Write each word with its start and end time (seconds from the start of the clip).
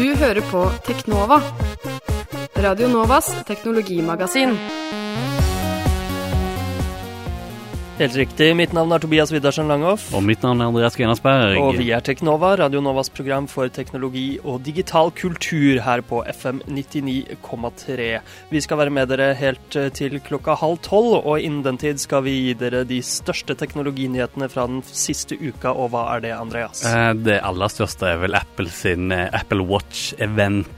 Du 0.00 0.14
hører 0.16 0.40
på 0.40 0.62
Teknova. 0.86 1.42
Radio 2.56 2.88
Novas 2.88 3.26
teknologimagasin. 3.44 4.56
Helt 8.00 8.16
riktig. 8.16 8.54
Mitt 8.56 8.72
navn 8.72 8.94
er 8.96 9.02
Tobias 9.02 9.28
Widersen 9.28 9.68
Langhoff. 9.68 10.06
Og 10.16 10.22
mitt 10.24 10.40
navn 10.40 10.62
er 10.62 10.70
Andreas 10.70 10.94
Genasberg. 10.96 11.58
Og 11.60 11.76
vi 11.76 11.90
er 11.92 12.00
Teknova, 12.00 12.54
Radio 12.56 12.80
Novas 12.80 13.10
program 13.12 13.44
for 13.44 13.68
teknologi 13.68 14.38
og 14.40 14.62
digital 14.64 15.10
kultur 15.12 15.82
her 15.84 16.00
på 16.08 16.22
FM 16.32 16.62
99,3. 16.64 18.06
Vi 18.48 18.62
skal 18.64 18.80
være 18.80 18.94
med 18.96 19.12
dere 19.12 19.34
helt 19.36 19.76
eh, 19.76 19.90
til 19.92 20.16
klokka 20.24 20.56
halv 20.62 20.80
tolv, 20.86 21.18
og 21.28 21.44
innen 21.44 21.60
den 21.66 21.76
tid 21.82 22.00
skal 22.00 22.24
vi 22.24 22.38
gi 22.38 22.54
dere 22.62 22.86
de 22.88 23.02
største 23.04 23.52
teknologinyhetene 23.60 24.48
fra 24.48 24.64
den 24.72 24.80
siste 24.88 25.36
uka. 25.36 25.74
Og 25.76 25.92
hva 25.92 26.06
er 26.14 26.24
det, 26.24 26.32
Andreas? 26.38 26.80
Eh, 26.88 27.12
Det 27.20 27.36
aller 27.44 27.68
største 27.68 28.14
er 28.14 28.24
vel 28.24 28.40
Apple 28.40 28.72
sin 28.72 29.12
eh, 29.12 29.28
Apple 29.36 29.68
Watch-event, 29.68 30.72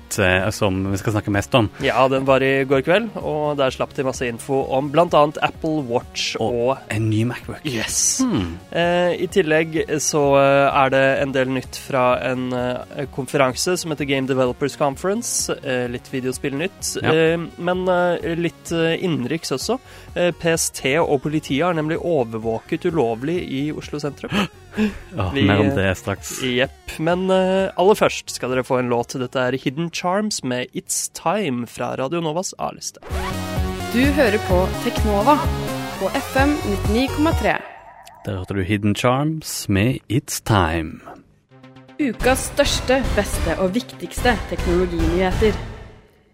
som 0.53 0.83
vi 0.91 0.98
skal 1.01 1.15
snakke 1.15 1.33
mest 1.33 1.55
om. 1.57 1.70
Ja, 1.81 2.03
den 2.12 2.27
var 2.29 2.43
i 2.45 2.67
går 2.69 2.83
kveld, 2.84 3.15
og 3.23 3.55
der 3.57 3.73
slapp 3.73 3.95
de 3.97 4.05
masse 4.05 4.27
info 4.29 4.59
om 4.77 4.91
bl.a. 4.93 5.07
Apple 5.47 5.87
Watch 5.89 6.34
og, 6.37 6.59
Og 6.75 6.93
en 6.93 7.12
ny 7.12 7.21
Macbook. 7.29 7.61
Yes. 7.69 7.98
Hmm. 8.25 8.55
Eh, 8.73 9.12
I 9.23 9.29
tillegg 9.33 9.77
så 10.03 10.23
eh, 10.41 10.80
er 10.83 10.93
det 10.95 11.03
en 11.23 11.34
del 11.37 11.53
nytt 11.53 11.77
fra 11.84 12.05
en 12.25 12.48
eh, 12.57 13.05
konferanse 13.15 13.77
som 13.80 13.93
heter 13.93 14.09
Game 14.09 14.27
Developers 14.30 14.77
Conference. 14.80 15.53
Eh, 15.62 15.84
litt 15.93 16.09
videospillnytt. 16.12 16.95
Ja. 17.05 17.12
Eh, 17.12 17.45
men 17.62 17.84
eh, 17.93 18.33
litt 18.41 18.72
eh, 18.72 18.97
innenriks 19.05 19.53
også. 19.55 19.77
Eh, 20.17 20.33
PST 20.41 20.87
og 21.03 21.20
politiet 21.27 21.67
har 21.69 21.77
nemlig 21.78 22.00
overvåket 22.00 22.89
ulovlig 22.91 23.39
i 23.61 23.62
Oslo 23.77 24.00
sentrum. 24.03 24.33
Ja, 25.12 25.27
Vi- 25.34 25.42
mer 25.44 25.61
om 25.61 25.67
det 25.77 25.91
straks. 26.00 26.39
Jepp. 26.48 26.94
Men 27.05 27.27
eh, 27.28 27.69
aller 27.77 27.98
først 27.98 28.33
skal 28.33 28.55
dere 28.55 28.65
få 28.65 28.78
en 28.81 28.89
låt. 28.89 29.12
Dette 29.20 29.37
er 29.50 29.59
Hidden 29.61 29.91
Charms 29.92 30.41
med 30.48 30.72
It's 30.72 31.11
Time 31.12 31.67
fra 31.69 31.91
Radio 32.00 32.22
Novas 32.25 32.55
A-liste. 32.56 33.05
Du 33.92 34.00
hører 34.17 34.41
på 34.48 34.62
Teknova 34.87 35.37
på 36.03 36.08
FM 36.08 36.48
99,3. 36.48 37.62
Der 38.25 38.36
hørte 38.36 38.55
du 38.55 38.62
Hidden 38.62 38.97
Charms 38.97 39.69
med 39.69 39.95
It's 40.12 40.42
Time. 40.44 40.92
Ukas 42.00 42.39
største, 42.39 43.05
beste 43.17 43.59
og 43.59 43.75
viktigste 43.75 44.34
teknologinyheter. 44.50 45.72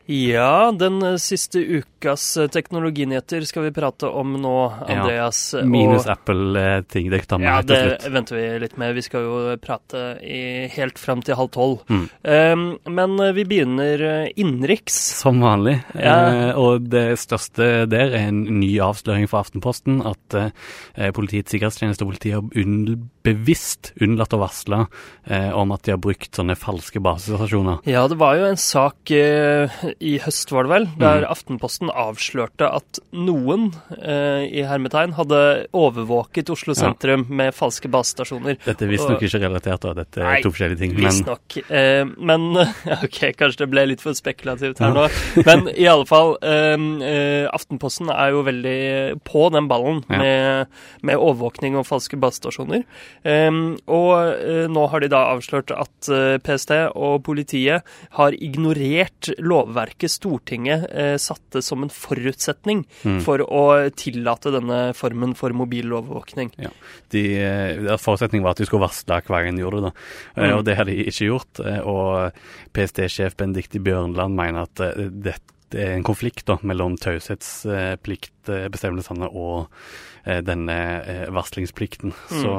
Ja, 0.09 0.73
den 0.73 1.03
eh, 1.05 1.17
siste 1.20 1.61
ukas 1.61 2.23
eh, 2.41 2.47
teknologinyheter 2.48 3.45
skal 3.45 3.67
vi 3.67 3.73
prate 3.77 4.09
om 4.09 4.39
nå, 4.41 4.55
Ja, 4.89 5.03
Andreas. 5.03 5.41
og- 5.55 5.67
Minus 5.69 6.06
Apple-ting. 6.09 7.11
Det 7.12 7.27
tar 7.28 7.39
meg 7.42 7.48
Ja, 7.48 7.59
slutt. 7.61 7.77
Ja, 7.77 7.98
det 8.00 8.12
venter 8.15 8.37
vi 8.39 8.59
litt 8.59 8.78
med. 8.81 8.95
Vi 8.97 9.03
skal 9.05 9.20
jo 9.27 9.56
prate 9.61 10.17
i, 10.25 10.67
helt 10.73 10.97
fram 10.98 11.20
til 11.20 11.37
halv 11.37 11.50
tolv. 11.53 11.83
Mm. 11.92 12.09
Um, 12.25 12.78
men 12.89 13.20
eh, 13.20 13.33
vi 13.37 13.45
begynner 13.45 14.00
eh, 14.00 14.33
innenriks. 14.41 14.97
Som 15.20 15.42
vanlig. 15.45 15.83
Ja. 15.92 16.17
Uh, 16.55 16.59
og 16.59 16.89
det 16.89 17.19
største 17.20 17.84
der 17.87 18.15
er 18.17 18.28
en 18.31 18.45
ny 18.62 18.78
avsløring 18.81 19.28
fra 19.28 19.45
Aftenposten. 19.45 20.00
At 20.09 20.39
uh, 20.41 21.12
Politiets 21.12 21.53
sikkerhetstjeneste 21.53 22.06
og 22.06 22.15
politiet 22.15 22.39
har 22.39 22.65
unn 22.65 23.11
bevisst 23.29 23.93
unnlatt 24.01 24.33
å 24.37 24.41
varsle 24.43 24.81
eh, 25.29 25.51
om 25.57 25.73
at 25.77 25.84
de 25.87 25.93
har 25.95 26.01
brukt 26.03 26.33
sånne 26.34 26.57
falske 26.59 27.01
basestasjoner. 27.05 27.83
Ja, 27.89 28.07
det 28.11 28.19
var 28.21 28.37
jo 28.41 28.47
en 28.48 28.59
sak 28.61 29.12
eh, 29.15 29.69
i 30.01 30.17
høst, 30.25 30.53
var 30.55 30.65
det 30.69 30.75
vel, 30.75 30.89
der 30.98 31.19
Mm. 31.19 31.27
Aftenposten 31.33 31.91
avslørte 31.91 32.67
at 32.73 32.99
noen 33.12 33.69
eh, 33.99 34.45
i 34.61 34.62
hermetegn 34.67 35.12
hadde 35.17 35.39
overvåket 35.77 36.50
Oslo 36.53 36.72
Ja. 36.77 36.81
sentrum 36.87 37.25
med 37.28 37.55
falske 37.56 37.88
basestasjoner. 37.91 38.56
Dette 38.65 38.87
er 38.87 38.93
visstnok 38.93 39.22
ikke 39.27 39.41
relatert, 39.43 39.83
da. 39.83 39.93
Dette 39.99 40.22
Nei, 40.22 40.37
er 40.38 40.44
to 40.44 40.53
forskjellige 40.55 40.78
ting. 40.81 40.94
Men 40.94 41.05
Visstnok. 41.09 41.56
Eh, 41.71 42.05
men 42.19 42.47
OK, 43.05 43.19
kanskje 43.38 43.65
det 43.65 43.71
ble 43.72 43.87
litt 43.91 44.05
for 44.05 44.17
spekulativt 44.17 44.78
her 44.83 44.94
Ja. 44.94 45.09
nå. 45.09 45.44
Men 45.49 45.69
i 45.75 45.88
alle 45.91 46.06
fall, 46.09 46.37
eh, 46.43 46.77
eh, 47.09 47.49
Aftenposten 47.53 48.11
er 48.15 48.31
jo 48.37 48.43
veldig 48.47 48.78
på 49.28 49.49
den 49.55 49.69
ballen 49.71 50.03
Ja. 50.09 50.19
med, 50.22 50.67
med 51.03 51.17
overvåkning 51.19 51.77
og 51.78 51.87
falske 51.88 52.17
basestasjoner. 52.21 52.84
Eh, 53.25 53.51
og 53.89 54.12
eh, 54.39 54.67
nå 54.71 54.87
har 54.93 55.01
de 55.01 55.09
da 55.12 55.25
avslørt 55.34 55.71
at 55.75 56.09
eh, 56.12 56.39
PST 56.39 56.71
og 56.95 57.23
politiet 57.27 57.83
har 58.19 58.33
ignorert 58.33 59.31
lovverket 59.39 60.11
Stortinget 60.11 60.87
eh, 60.93 61.17
satte 61.19 61.62
som 61.62 61.83
en 61.83 61.91
forutsetning 61.93 62.84
Mm. 63.05 63.21
for 63.25 63.39
å 63.45 63.91
tillate 63.97 64.51
denne 64.53 64.93
formen 64.97 65.34
for 65.37 65.51
mobilovervåkning. 65.56 66.51
de, 67.11 67.23
eh, 67.39 67.97
forutsetningen 67.97 68.43
var 68.45 68.51
at 68.56 68.56
de 68.62 68.67
skulle 68.67 68.87
varsle 68.87 69.21
hver 69.23 69.45
de 69.50 69.62
gjorde 69.62 69.83
det. 69.83 69.93
da. 70.37 70.43
Mm. 70.43 70.56
Og 70.59 70.65
det 70.65 70.77
har 70.77 70.85
de 70.85 70.97
ikke 71.05 71.29
gjort. 71.29 71.61
Og 71.87 72.33
PST-sjef 72.75 73.37
Benedicte 73.37 73.81
Bjørnland 73.83 74.35
mener 74.35 74.62
at 74.67 74.81
eh, 74.81 75.09
dette 75.69 75.84
er 75.84 75.99
en 75.99 76.06
konflikt 76.06 76.47
da, 76.49 76.55
mellom 76.65 76.95
taushetspliktbestemmelsene 76.97 79.29
og 79.29 79.69
eh, 80.25 80.41
denne 80.45 81.03
eh, 81.05 81.29
varslingsplikten. 81.34 82.12
Mm. 82.17 82.41
Så 82.41 82.53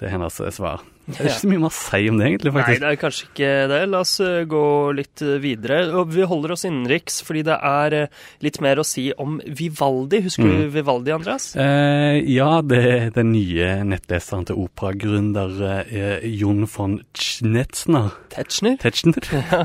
det 0.00 0.06
er 0.08 0.12
hennes 0.14 0.40
eh, 0.40 0.50
svar. 0.56 0.80
Det 1.02 1.18
er 1.18 1.26
ikke 1.32 1.40
så 1.42 1.48
mye 1.50 1.62
man 1.64 1.72
sier 1.74 2.10
om 2.12 2.18
det, 2.20 2.26
egentlig. 2.28 2.52
faktisk. 2.54 2.68
Nei, 2.68 2.78
det 2.82 2.90
er 2.92 3.00
kanskje 3.02 3.24
ikke 3.26 3.50
det. 3.72 3.78
La 3.90 4.00
oss 4.04 4.12
eh, 4.22 4.44
gå 4.48 4.62
litt 4.94 5.22
eh, 5.26 5.32
videre. 5.42 5.78
Og 5.98 6.12
vi 6.14 6.22
holder 6.30 6.54
oss 6.54 6.62
innenriks, 6.68 7.16
fordi 7.26 7.42
det 7.48 7.56
er 7.58 7.96
eh, 8.04 8.20
litt 8.46 8.60
mer 8.62 8.78
å 8.78 8.84
si 8.86 9.08
om 9.18 9.40
Vivaldi. 9.46 10.22
Husker 10.28 10.42
Mm. 10.42 10.52
du 10.62 10.68
Vivaldi, 10.74 11.12
Andreas? 11.14 11.50
Eh, 11.56 12.20
ja, 12.32 12.60
det 12.62 12.78
er 12.86 13.10
den 13.14 13.32
nye 13.34 13.72
nettleseren 13.86 14.46
til 14.48 14.58
operagründer 14.62 15.58
eh, 15.90 16.24
Jon 16.38 16.64
von 16.70 17.00
Schnetzner. 17.18 18.12
Tetzschner? 18.32 18.78
Tetzschner? 18.82 19.18
Ja, 19.52 19.60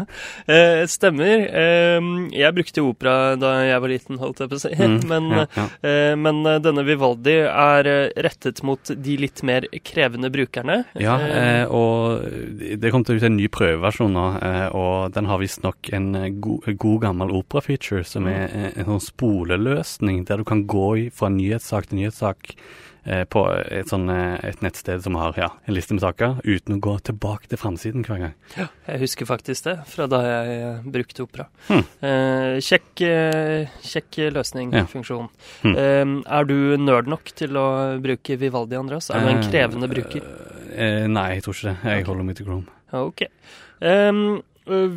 eh, 0.52 0.84
stemmer. 0.90 1.46
Eh, 1.48 2.10
jeg 2.36 2.56
brukte 2.58 2.84
opera 2.84 3.36
da 3.40 3.54
jeg 3.68 3.82
var 3.84 3.92
liten, 3.94 4.18
holdt 4.22 4.42
jeg 4.44 4.52
på 4.52 4.58
å 4.58 4.64
si. 4.66 4.74
Mm, 4.76 4.98
men, 5.12 5.30
ja, 5.38 5.46
ja. 5.56 5.68
eh, 5.86 6.14
men 6.20 6.42
denne 6.66 6.84
Vivaldi 6.88 7.38
er 7.48 7.90
rettet 8.26 8.64
mot 8.68 8.82
de 8.92 9.18
litt 9.22 9.44
mer 9.48 9.68
krevende 9.86 10.32
brukerne. 10.34 10.82
Ja, 10.98 11.18
Eh, 11.28 11.62
eh, 11.62 11.68
og 11.68 12.80
det 12.82 12.92
kom 12.94 13.04
til 13.04 13.18
å 13.18 13.22
ut 13.22 13.28
en 13.30 13.38
ny 13.38 13.48
prøveversjon 13.54 14.14
nå, 14.16 14.26
eh, 14.42 14.68
og 14.78 15.14
den 15.16 15.26
har 15.30 15.42
visstnok 15.42 15.92
en 15.94 16.10
eh, 16.16 16.30
god, 16.32 16.68
god 16.78 17.02
gammel 17.08 17.36
opera-feature, 17.42 18.04
som 18.08 18.28
er 18.32 18.48
en, 18.48 18.68
en 18.76 18.92
sånn 18.94 19.06
spoleløsning, 19.12 20.26
der 20.28 20.38
du 20.42 20.48
kan 20.48 20.66
gå 20.70 21.10
fra 21.16 21.30
nyhetssak 21.34 21.88
til 21.90 22.00
nyhetssak 22.02 22.54
eh, 23.08 23.24
på 23.32 23.44
et, 23.72 23.88
sånn, 23.92 24.10
eh, 24.12 24.36
et 24.50 24.62
nettsted 24.66 25.04
som 25.06 25.16
har 25.20 25.38
ja, 25.40 25.50
en 25.68 25.76
liste 25.78 25.96
med 25.96 26.04
saker, 26.04 26.40
uten 26.44 26.78
å 26.78 26.82
gå 26.84 26.96
tilbake 27.08 27.48
til 27.52 27.60
framsiden 27.62 28.04
hver 28.08 28.22
gang. 28.26 28.34
Ja, 28.58 28.68
Jeg 28.88 29.04
husker 29.06 29.30
faktisk 29.30 29.68
det, 29.70 29.78
fra 29.92 30.08
da 30.12 30.22
jeg 30.26 30.58
eh, 30.62 30.82
brukte 30.98 31.24
opera. 31.28 31.48
Hmm. 31.70 31.84
Eh, 32.02 32.58
kjekk, 32.64 32.92
eh, 33.08 33.80
kjekk 33.84 34.22
løsning, 34.36 34.74
Ja. 34.76 34.86
funksjon. 34.92 35.30
Hmm. 35.64 35.76
Eh, 35.76 36.06
er 36.40 36.46
du 36.50 36.58
nerd 36.78 37.08
nok 37.08 37.32
til 37.36 37.56
å 37.60 37.68
bruke 38.04 38.38
Vivaldi, 38.40 38.76
Andreas? 38.80 39.10
Er 39.10 39.20
du 39.24 39.28
en 39.32 39.38
Eh, 39.44 39.50
krevende 39.52 39.88
bruker? 39.92 40.24
Eh, 40.78 41.08
nei, 41.10 41.28
jeg 41.38 41.44
tror 41.44 41.54
ikke 41.58 41.70
det. 41.72 41.78
Jeg 41.98 42.06
holder 42.08 42.28
meg 42.28 42.36
til 42.38 42.46
Chrome. 42.46 42.66
Ok. 42.94 43.24
Ø, 43.82 44.40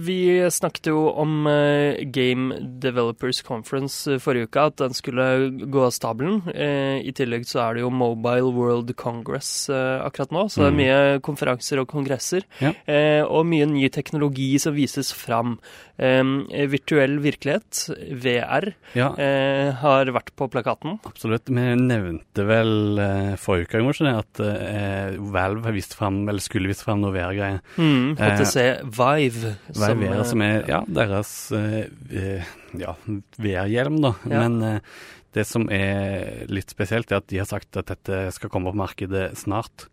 vi 0.05 0.17
snakket 0.51 0.87
jo 0.91 1.07
om 1.21 1.47
eh, 1.47 2.01
Game 2.13 2.57
Developers 2.83 3.43
Conference 3.47 4.07
eh, 4.11 4.19
forrige 4.23 4.49
uke, 4.51 4.65
at 4.71 4.77
den 4.83 4.95
skulle 4.97 5.27
gå 5.71 5.85
av 5.87 5.93
stabelen. 5.95 6.41
Eh, 6.55 7.01
I 7.07 7.13
tillegg 7.17 7.47
så 7.49 7.63
er 7.69 7.75
det 7.79 7.85
jo 7.85 7.91
Mobile 7.95 8.51
World 8.57 8.95
Congress 9.01 9.69
eh, 9.71 10.01
akkurat 10.05 10.31
nå, 10.35 10.47
så 10.51 10.65
det 10.65 10.67
er 10.67 10.77
Mm. 10.77 10.81
mye 10.81 11.21
konferanser 11.27 11.81
og 11.83 11.89
kongresser. 11.89 12.43
Ja. 12.61 12.73
eh, 12.87 13.23
og 13.25 13.47
mye 13.47 13.67
ny 13.67 13.89
teknologi 13.89 14.59
som 14.59 14.75
vises 14.75 15.13
fram. 15.13 15.59
Virtuell 16.01 17.19
virkelighet, 17.21 17.91
VR, 18.23 18.71
Ja, 18.97 19.11
eh, 19.21 19.71
har 19.83 20.07
vært 20.07 20.31
på 20.37 20.49
plakaten. 20.51 20.99
absolutt. 21.05 21.47
Vi 21.49 21.55
nevnte 21.77 22.47
vel 22.49 22.99
eh, 22.99 23.37
forrige 23.37 23.69
uke 23.69 23.83
kanskje 23.85 24.07
det, 24.09 24.15
at 24.25 24.41
eh, 24.41 25.19
Valve 25.21 25.73
vist 25.77 25.95
frem, 25.95 26.23
eller 26.29 26.41
skulle 26.41 26.69
vist 26.73 26.85
frem 26.87 27.01
noe 27.03 27.13
VR-greier. 27.13 27.61
Mm, 27.77 28.17
Eh, 28.19 28.37
HTC 28.37 28.83
Vive. 28.97 29.57
Er 29.71 30.03
eh, 30.03 30.23
som 30.27 30.43
er 30.45 30.69
ja, 30.69 30.81
deres 30.89 31.33
eh, 31.57 31.89
eh, 32.11 32.53
ja, 32.81 32.95
VR-hjelm, 33.39 34.01
da. 34.03 34.15
Ja. 34.27 34.45
Men 34.45 34.63
eh, 34.67 34.95
det 35.37 35.47
som 35.47 35.69
er 35.71 36.47
litt 36.51 36.73
spesielt, 36.73 37.13
er 37.13 37.21
at 37.21 37.29
de 37.31 37.39
har 37.43 37.49
sagt 37.49 37.79
at 37.79 37.91
dette 37.93 38.23
skal 38.35 38.51
komme 38.51 38.73
på 38.73 38.81
markedet 38.81 39.31
snart. 39.39 39.87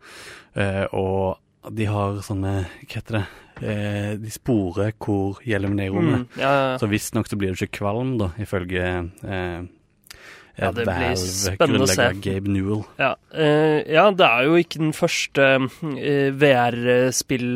Eh, 0.58 0.86
og 0.98 1.38
de 1.74 1.88
har 1.90 2.22
sånne 2.24 2.62
Hva 2.64 2.96
heter 2.96 3.20
det? 3.20 3.26
Eh, 3.58 4.12
de 4.22 4.32
sporer 4.32 4.94
hvor 5.02 5.42
hjelmen 5.46 5.80
er 5.82 5.90
i 5.90 5.94
rommet. 5.94 6.28
Mm, 6.28 6.42
ja, 6.42 6.52
ja. 6.54 6.76
Så 6.82 6.90
visstnok 6.90 7.30
så 7.30 7.38
blir 7.40 7.54
du 7.54 7.62
ikke 7.62 7.80
kvalm, 7.82 8.16
da, 8.22 8.32
ifølge 8.42 8.86
eh, 9.26 9.62
Ja, 10.58 10.72
det 10.74 10.88
blir 10.88 11.16
spennende 11.22 11.86
å 11.86 11.90
se. 11.92 12.10
Gabe 12.24 12.50
Newell. 12.52 12.84
Ja, 12.98 13.14
uh, 13.38 13.80
ja, 13.86 14.08
det 14.18 14.28
er 14.28 14.48
jo 14.48 14.58
ikke 14.62 14.82
den 14.82 14.94
første 14.98 15.50
uh, 15.62 16.30
VR-spill 16.42 17.48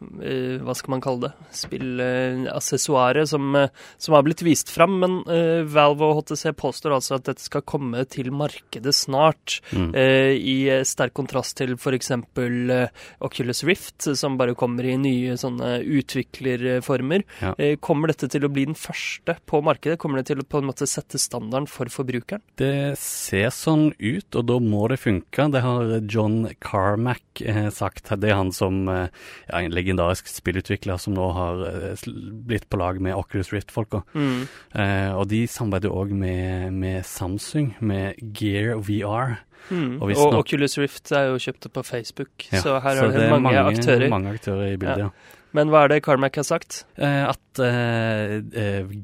Uh, 0.00 0.58
Hva 0.64 0.74
skal 0.76 0.94
man 0.94 1.02
kalle 1.04 1.28
det? 1.28 1.30
Spillaksessoaret 1.56 3.28
som, 3.28 3.54
eh, 3.56 3.68
som 4.00 4.14
har 4.14 4.24
blitt 4.26 4.42
vist 4.44 4.70
fram. 4.72 4.98
Men 5.02 5.16
eh, 5.30 5.62
Valve 5.68 6.06
og 6.08 6.20
HTC 6.20 6.52
påstår 6.58 6.94
altså 6.96 7.16
at 7.18 7.26
dette 7.28 7.44
skal 7.44 7.64
komme 7.68 8.04
til 8.10 8.30
markedet 8.34 8.94
snart. 8.96 9.58
Mm. 9.72 9.90
eh, 9.94 10.32
I 10.36 10.56
eh, 10.70 10.84
sterk 10.88 11.14
kontrast 11.16 11.56
til 11.60 11.74
f.eks. 11.76 12.10
Eh, 12.10 13.06
Oculus 13.26 13.64
Rift, 13.68 14.08
som 14.16 14.38
bare 14.40 14.56
kommer 14.58 14.88
i 14.88 14.96
nye 15.00 15.36
sånne 15.40 15.80
utviklerformer. 16.00 17.26
Ja. 17.42 17.54
Eh, 17.58 17.76
kommer 17.82 18.12
dette 18.12 18.30
til 18.32 18.46
å 18.46 18.52
bli 18.52 18.66
den 18.70 18.78
første 18.78 19.38
på 19.50 19.62
markedet? 19.66 19.98
Kommer 20.00 20.20
det 20.20 20.30
til 20.30 20.42
å 20.42 20.48
på 20.48 20.62
en 20.62 20.70
måte 20.70 20.88
sette 20.90 21.20
standarden 21.20 21.68
for 21.70 21.90
forbrukeren? 21.92 22.39
Det 22.60 22.92
ser 23.00 23.48
sånn 23.56 23.86
ut, 23.96 24.36
og 24.36 24.42
da 24.50 24.58
må 24.60 24.82
det 24.92 24.98
funke. 25.00 25.46
Det 25.52 25.62
har 25.64 25.92
John 26.12 26.42
Carmack 26.60 27.40
eh, 27.40 27.70
sagt. 27.72 28.10
Det 28.20 28.28
er 28.28 28.36
han 28.36 28.50
som 28.52 28.82
eh, 28.92 29.06
ja, 29.48 29.62
en 29.62 29.72
legendarisk 29.72 30.28
spillutvikler 30.28 31.00
som 31.00 31.16
nå 31.16 31.30
har 31.36 31.62
eh, 31.70 32.02
blitt 32.50 32.66
på 32.68 32.80
lag 32.82 33.00
med 33.00 33.16
Oculus 33.16 33.54
Rift-folka. 33.54 34.02
Mm. 34.12 34.42
Eh, 34.76 35.12
og 35.14 35.30
de 35.30 35.46
samarbeider 35.48 35.94
òg 36.02 36.12
med, 36.12 36.76
med 36.76 37.06
Samsung, 37.08 37.72
med 37.80 38.20
Gear 38.36 38.76
VR. 38.84 39.38
Mm. 39.70 39.96
Og 40.02 40.12
Og, 40.12 40.36
Oculus 40.42 40.76
Rift 40.80 41.12
er 41.16 41.30
jo 41.30 41.40
kjøpt 41.40 41.70
på 41.72 41.86
Facebook, 41.86 42.44
Ja, 42.50 42.60
så 42.60 42.76
her 42.84 43.00
er 43.06 43.14
det, 43.14 43.30
mange, 43.30 43.48
mange 43.48 43.64
aktører. 43.72 44.08
Mange 44.12 44.36
aktører 44.36 44.74
i 44.74 44.76
bildet, 44.76 45.06
ja. 45.06 45.38
Men 45.56 45.72
hva 45.72 45.82
er 45.82 45.90
det 45.90 46.04
Carmack 46.06 46.36
har 46.38 46.44
sagt? 46.46 46.84
Eh, 47.00 47.24
at 47.26 47.58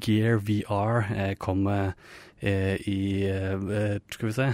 Gear 0.05 0.37
VR 0.45 1.35
kommer 1.41 1.97
i 2.41 3.25
eh, 3.25 3.53
eh, 3.53 3.97
Skal 4.13 4.27
vi 4.29 4.33
se 4.35 4.47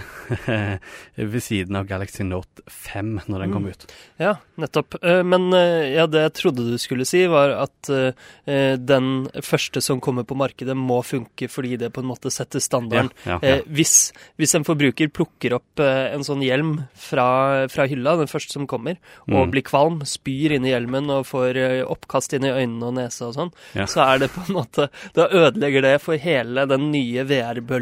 Ved 1.16 1.42
siden 1.44 1.76
av 1.76 1.84
Galaxy 1.86 2.24
Note 2.24 2.62
5 2.70 3.20
når 3.28 3.38
den 3.44 3.50
Mm. 3.50 3.52
kommer 3.52 3.70
ut. 3.74 3.84
Ja, 4.18 4.36
nettopp. 4.56 4.94
Eh, 5.04 5.22
Men 5.22 5.52
eh, 5.52 5.92
ja, 5.94 6.06
det 6.06 6.22
jeg 6.22 6.32
trodde 6.38 6.64
du 6.70 6.78
skulle 6.80 7.04
si, 7.04 7.26
var 7.28 7.50
at 7.66 7.90
eh, 7.92 8.12
eh, 8.48 8.76
den 8.80 9.26
første 9.44 9.82
som 9.84 10.00
kommer 10.00 10.24
på 10.24 10.36
markedet, 10.38 10.74
må 10.76 11.02
funke 11.04 11.48
fordi 11.52 11.76
det 11.76 11.90
på 11.92 12.00
en 12.00 12.08
måte 12.08 12.30
setter 12.32 12.58
standarden. 12.64 13.10
Ja, 13.26 13.36
ja, 13.36 13.38
Eh, 13.44 13.60
hvis, 13.68 14.12
hvis 14.40 14.54
en 14.56 14.64
forbruker 14.64 15.10
plukker 15.12 15.52
opp 15.58 15.78
eh, 15.84 16.14
en 16.14 16.24
sånn 16.24 16.40
hjelm 16.42 16.86
fra, 16.96 17.66
fra 17.68 17.84
hylla, 17.90 18.16
den 18.22 18.30
første 18.32 18.52
som 18.56 18.66
kommer, 18.70 18.96
og 19.28 19.34
Mm. 19.44 19.50
blir 19.52 19.62
kvalm, 19.66 20.00
spyr 20.08 20.52
inn 20.56 20.64
i 20.64 20.72
hjelmen 20.72 21.10
og 21.10 21.26
får 21.28 21.56
eh, 21.60 21.84
oppkast 21.84 22.32
inn 22.38 22.44
i 22.48 22.54
øynene 22.54 22.86
og 22.88 22.94
nesa 22.96 23.28
og 23.28 23.34
sånn, 23.36 23.52
så 23.86 24.06
er 24.08 24.18
det 24.24 24.30
på 24.32 24.40
en 24.48 24.54
måte 24.56 24.88
Da 25.14 25.28
ødelegger 25.28 25.82
det 25.82 26.00
for 26.00 26.16
hele 26.16 26.64
den 26.70 26.90
nye 26.94 27.24
VR-bølgen 27.28 27.73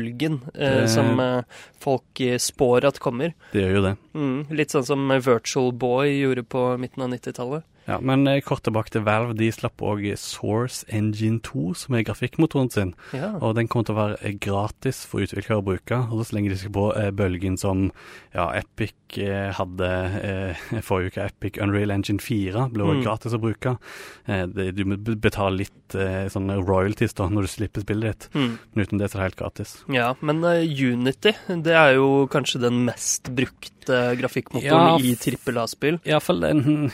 eh, 0.54 0.86
som 0.86 1.20
eh, 1.20 1.42
folk 1.82 2.20
eh, 2.20 2.38
spår 2.38 2.88
at 2.88 2.98
kommer. 3.02 3.34
Det 3.52 3.64
gjør 3.64 3.76
jo 3.76 3.84
det. 3.88 3.94
Mm, 4.14 4.38
litt 4.58 4.74
sånn 4.74 4.86
som 4.86 5.12
Virtual 5.12 5.72
Boy 5.72 6.18
gjorde 6.20 6.44
på 6.44 6.64
midten 6.80 7.04
av 7.04 7.12
90-tallet. 7.14 7.68
Ja, 7.88 7.98
men 8.00 8.26
eh, 8.30 8.40
kort 8.46 8.62
tilbake 8.66 8.92
til 8.94 9.04
Valve. 9.06 9.34
De 9.38 9.48
slapp 9.52 9.82
òg 9.82 10.04
Source 10.20 10.84
Engine 10.92 11.40
2, 11.42 11.72
som 11.82 11.96
er 11.98 12.04
grafikkmotoren 12.06 12.70
sin. 12.72 12.94
Ja. 13.16 13.32
Og 13.42 13.56
den 13.58 13.68
kommer 13.68 13.88
til 13.88 13.96
å 13.96 14.00
være 14.00 14.18
eh, 14.22 14.36
gratis 14.38 15.02
for 15.08 15.24
utviklere 15.24 15.58
å 15.60 15.66
bruke. 15.66 15.98
Og 16.12 16.24
så 16.26 16.36
lenge 16.38 16.52
de 16.52 16.60
skal 16.60 16.74
på 16.76 16.88
eh, 16.98 17.10
bølgen 17.18 17.58
som 17.60 17.88
ja, 18.34 18.48
Epic 18.60 18.94
hadde 19.12 19.88
eh, 20.24 20.62
forrige 20.86 21.12
uke, 21.12 21.26
Epic 21.28 21.58
Unreal 21.60 21.90
Engine 21.92 22.22
4, 22.22 22.68
ble 22.72 22.86
òg 22.86 22.92
Mm. 22.92 23.02
gratis 23.06 23.32
å 23.34 23.40
bruke. 23.40 23.70
Eh, 24.28 24.44
det, 24.52 24.70
du 24.76 24.84
må 24.88 24.96
betale 25.00 25.62
litt 25.64 25.94
eh, 25.98 26.28
sånne 26.32 26.58
royalties 26.62 27.16
da, 27.18 27.26
når 27.32 27.48
du 27.48 27.50
slipper 27.52 27.84
spillet 27.84 28.12
ditt. 28.12 28.28
Mm. 28.36 28.54
Men 28.72 28.84
uten 28.86 29.00
det 29.00 29.08
så 29.10 29.16
er 29.16 29.22
det 29.22 29.28
helt 29.30 29.40
gratis. 29.42 29.72
ja, 29.92 30.12
men 30.20 30.42
uh, 30.44 30.60
Unity, 30.62 31.32
det 31.66 31.74
er 31.74 31.96
jo 31.96 32.26
kanskje 32.32 32.60
den 32.62 32.84
mest 32.86 33.32
brukte 33.34 33.70
grafikkmotoren 33.88 34.92
Ja, 34.92 34.98
i 35.00 35.14
trippel 35.20 35.58
A-spill. 35.62 35.98
Iallfall 36.08 36.46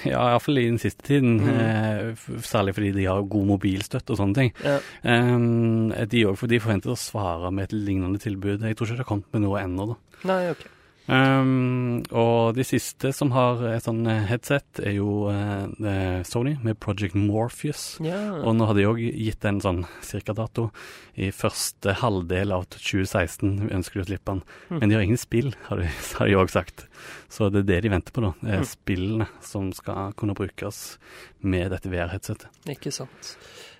ja, 0.08 0.24
i 0.38 0.64
den 0.64 0.80
siste 0.80 1.04
tiden. 1.04 1.36
Mm. 1.42 1.58
Eh, 1.58 2.24
særlig 2.46 2.74
fordi 2.78 2.94
de 2.96 3.06
har 3.08 3.22
god 3.22 3.46
mobilstøtte 3.52 4.14
og 4.14 4.20
sånne 4.20 4.38
ting. 4.38 4.54
Ja. 4.64 4.78
Um, 5.02 5.92
de 5.92 6.24
òg, 6.28 6.40
de 6.48 6.62
forventer 6.62 6.94
å 6.94 6.98
svare 6.98 7.52
med 7.54 7.68
et 7.68 7.76
lignende 7.76 8.20
tilbud. 8.22 8.64
Jeg 8.64 8.78
tror 8.78 8.88
ikke 8.88 8.98
det 8.98 9.04
har 9.04 9.12
kommet 9.12 9.32
med 9.36 9.46
noe 9.46 9.62
ennå, 9.62 9.92
da. 9.92 10.00
Nei, 10.28 10.42
ok. 10.54 10.66
Um, 11.08 12.02
og 12.12 12.52
de 12.58 12.64
siste 12.68 13.14
som 13.16 13.30
har 13.32 13.62
et 13.70 13.86
sånn 13.86 14.02
eh, 14.10 14.26
headset, 14.28 14.80
er 14.84 14.98
jo 14.98 15.30
eh, 15.32 16.20
Sony 16.28 16.52
med 16.60 16.76
Project 16.84 17.16
Morpheus. 17.16 17.94
Yeah. 18.04 18.42
Og 18.44 18.58
nå 18.58 18.66
har 18.68 18.76
de 18.76 18.84
òg 18.90 19.00
gitt 19.00 19.46
en 19.48 19.62
sånn 19.64 19.80
cirka-dato. 20.04 20.68
I 21.16 21.30
første 21.34 21.96
halvdel 22.02 22.52
av 22.54 22.66
2016 22.76 23.70
ønsker 23.72 24.02
de 24.02 24.04
å 24.04 24.08
slippe 24.10 24.34
den. 24.34 24.42
Mm. 24.68 24.76
Men 24.82 24.84
de 24.92 24.98
har 24.98 25.06
ingen 25.08 25.20
spill, 25.22 25.54
har 25.70 25.80
de, 25.80 25.88
òg 26.42 26.52
sagt. 26.52 26.84
Så 27.32 27.48
det 27.54 27.64
er 27.64 27.70
det 27.72 27.80
de 27.86 27.94
venter 27.96 28.12
på, 28.14 28.26
da. 28.28 28.34
Er 28.44 28.58
Mm. 28.58 28.68
Spillene 28.68 29.26
som 29.44 29.72
skal 29.72 30.12
kunne 30.18 30.34
brukes 30.36 30.98
med 31.40 31.70
dette 31.72 31.88
VR-headsetet. 31.88 32.48
Ikke 32.68 32.92
sant. 32.92 33.36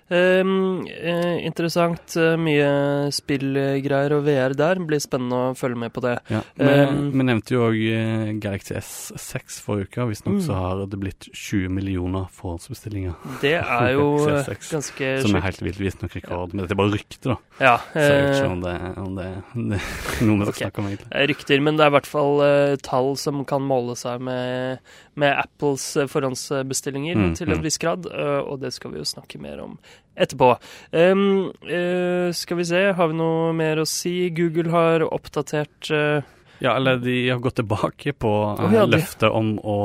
Eh, 0.09 1.45
interessant. 1.45 2.15
eh, 2.17 2.35
mye 2.39 3.11
spillgreier 3.13 4.15
og 4.17 4.23
VR 4.25 4.55
der. 4.57 4.81
Blir 4.89 5.01
spennende 5.03 5.51
å 5.51 5.55
følge 5.57 5.77
med 5.77 5.93
på 5.93 6.01
det. 6.01 6.17
Ja, 6.29 6.41
Vi, 6.57 6.65
Um, 6.79 7.11
vi 7.11 7.23
nevnte 7.23 7.53
jo 7.53 7.65
òg 7.69 8.39
Galaxy 8.41 8.73
S6 8.75 9.59
forrige 9.61 9.89
uke. 9.89 10.07
Visstnok 10.09 10.39
Mm. 10.39 10.45
så 10.45 10.53
har 10.53 10.85
det 10.87 10.99
blitt 10.99 11.27
20 11.33 11.69
millioner 11.69 12.27
forhåndsbestillinger. 12.31 13.15
Det 13.41 13.55
er 13.59 13.93
jo 13.93 14.17
eh, 14.29 14.43
CS6, 14.43 14.71
ganske 14.71 15.21
Som 15.21 15.35
er 15.35 15.41
helt 15.41 15.61
vilt, 15.61 15.79
visstnok 15.79 16.15
rekord. 16.15 16.53
Men 16.53 16.63
dette 16.65 16.73
er 16.73 16.81
bare 16.81 16.93
rykter, 16.95 17.35
da. 17.35 17.37
Ja. 17.59 17.77
Så 17.93 17.99
jeg 17.99 18.23
vet 18.23 18.29
eh, 18.29 18.39
ikke 18.39 18.51
om 18.51 18.61
det, 18.61 18.75
om 18.97 19.15
det, 19.15 19.29
om 19.55 19.69
det 19.69 19.79
er 19.79 20.25
noe 20.25 20.37
vi 20.39 20.45
skal 20.45 20.53
okay. 20.53 20.63
snakke 20.65 20.79
om, 20.83 20.87
egentlig. 20.87 21.11
Eh, 21.11 21.27
Rykter, 21.29 21.61
men 21.61 21.77
det 21.77 21.85
er 21.85 21.91
i 21.91 21.95
hvert 21.97 22.09
fall 22.09 22.41
uh, 22.41 22.75
tall 22.85 23.11
som 23.19 23.43
kan 23.45 23.61
måle 23.61 23.95
seg 23.99 24.21
med, 24.21 24.79
med 25.19 25.35
Apples 25.37 25.85
eh, 25.97 26.07
forhåndsbestillinger 26.09 27.17
Mm, 27.19 27.33
til 27.35 27.49
en 27.49 27.57
mm. 27.59 27.63
viss 27.65 27.77
grad, 27.81 28.05
uh, 28.07 28.39
og 28.47 28.61
det 28.61 28.71
skal 28.73 28.93
vi 28.93 28.99
jo 29.01 29.05
snakke 29.07 29.39
mer 29.41 29.59
om 29.63 29.77
etterpå. 30.19 30.49
Um, 30.91 31.53
uh, 31.63 32.27
skal 32.35 32.57
vi 32.59 32.65
se, 32.67 32.81
har 32.97 33.07
vi 33.07 33.15
noe 33.19 33.53
mer 33.55 33.79
å 33.79 33.85
si? 33.87 34.27
Google 34.35 34.67
har 34.73 34.99
oppdatert 35.07 35.87
uh, 35.95 36.19
Ja, 36.59 36.73
eller 36.75 36.97
de 36.99 37.13
har 37.29 37.39
gått 37.39 37.55
tilbake 37.61 38.11
på 38.19 38.33
uh, 38.59 38.65
ja, 38.73 38.83
de- 38.85 38.97
løftet 38.97 39.31
om 39.31 39.53
å 39.63 39.77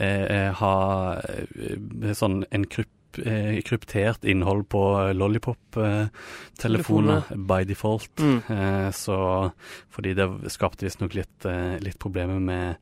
eh, 0.00 0.48
ha 0.56 0.76
sånn 2.16 2.40
en 2.50 2.64
kryp, 2.72 2.88
eh, 3.20 3.60
kryptert 3.66 4.24
innhold 4.24 4.64
på 4.72 4.80
Lollipop-telefoner 5.12 7.22
by 7.36 7.64
default. 7.68 8.16
mm, 8.16 8.40
så 8.92 9.50
fordi 9.92 10.14
det 10.14 10.28
skapte 10.52 10.84
visstnok 10.88 11.14
litt, 11.14 11.44
litt 11.84 11.98
problemer 12.00 12.40
med 12.40 12.76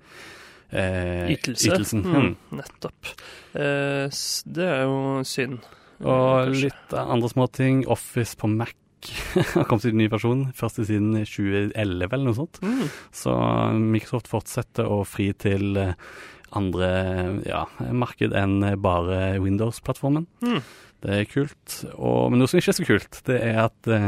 eh, 0.70 1.32
ytelse. 1.34 1.66
ytelsen. 1.72 2.04
Mm, 2.04 2.14
Mm. 2.14 2.36
nettopp. 2.62 3.06
Eh, 3.54 4.08
det 4.54 4.64
er 4.68 4.82
jo 4.84 5.22
synd. 5.24 5.58
Og 6.06 6.52
litt 6.54 6.94
andre 6.94 7.28
småting. 7.32 7.84
Office 7.90 8.36
på 8.38 8.50
Mac 8.50 8.74
har 9.54 9.64
kommet 9.70 9.84
i 9.86 9.92
en 9.92 9.98
ny 10.02 10.08
versjon. 10.12 10.46
Første 10.58 10.84
siden 10.88 11.12
2011 11.24 12.08
eller 12.12 12.24
noe 12.28 12.36
sånt. 12.38 12.58
Mm, 12.64 12.84
Så 13.14 13.34
Microsoft 13.78 14.28
fortsetter 14.30 14.86
å 14.90 15.04
fri 15.06 15.30
til 15.38 15.76
eh, 15.78 15.94
andre 16.58 16.88
ja, 17.46 17.64
marked 17.92 18.32
enn 18.36 18.60
bare 18.82 19.38
Windows-plattformen. 19.42 20.26
mm. 20.44 20.60
Det 20.98 21.12
er 21.14 21.26
kult. 21.30 21.74
Og, 21.94 22.24
men 22.32 22.40
noe 22.42 22.48
som 22.50 22.58
ikke 22.58 22.72
er 22.72 22.74
så 22.80 22.84
kult, 22.88 23.18
det 23.28 23.36
er 23.46 23.58
at 23.68 23.86
eh, 23.86 24.06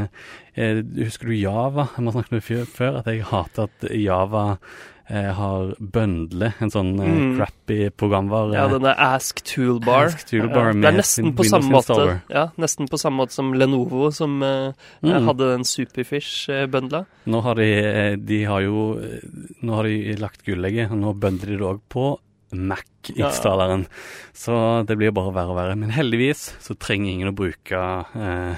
eh, 0.58 0.80
Husker 1.04 1.30
du 1.30 1.36
Java? 1.38 1.84
Vi 1.94 2.02
har 2.02 2.16
snakket 2.16 2.32
om 2.34 2.40
det 2.40 2.64
før- 2.74 2.96
at 2.98 3.06
jeg 3.12 3.22
hater 3.30 3.68
at 3.68 3.84
Java 3.94 4.42
eh, 4.56 4.99
har 5.10 5.74
bøndle 5.80 6.52
en 6.62 6.70
sånn 6.70 6.92
eh, 7.02 7.08
Mm. 7.10 7.36
crappy 7.36 7.90
programvare. 7.90 8.54
Ja, 8.54 8.68
denne 8.68 8.94
Ask 8.96 9.40
Toolbar. 9.42 10.06
Ask 10.06 10.28
Toolbar 10.28 10.68
Ja, 10.70 10.72
det 10.72 10.84
er 10.92 10.96
nesten 10.98 11.32
på 11.34 11.42
måte. 11.70 12.20
Ja, 12.30 12.44
nesten 12.56 12.86
på 12.88 12.98
samme 12.98 13.16
måte 13.24 13.32
som 13.32 13.52
Lenovo, 13.52 14.12
som 14.12 14.42
eh, 14.42 14.72
Mm. 15.02 15.24
hadde 15.26 15.50
den 15.56 15.64
Superfish-bøndla. 15.64 17.06
Nå 17.26 17.42
har 17.42 17.54
de, 17.56 17.68
eh, 17.74 18.16
de 18.16 18.44
har 18.44 18.60
jo 18.62 18.98
eh, 19.02 19.20
Nå 19.62 19.74
har 19.74 19.82
de 19.84 20.16
lagt 20.16 20.44
gullegget, 20.44 20.90
og 20.92 20.98
nå 20.98 21.14
bøndler 21.18 21.46
de 21.46 21.56
det 21.58 21.66
òg 21.66 21.80
på 21.90 22.18
Mac-installeren. 22.52 23.86
Så 24.34 24.84
det 24.86 24.96
blir 24.98 25.12
bare 25.12 25.32
verre 25.34 25.50
og 25.52 25.56
verre. 25.56 25.76
Men 25.78 25.90
heldigvis 25.90 26.54
så 26.60 26.74
trenger 26.78 27.10
ingen 27.12 27.32
å 27.32 27.36
bruke 27.36 27.80
eh, 28.16 28.56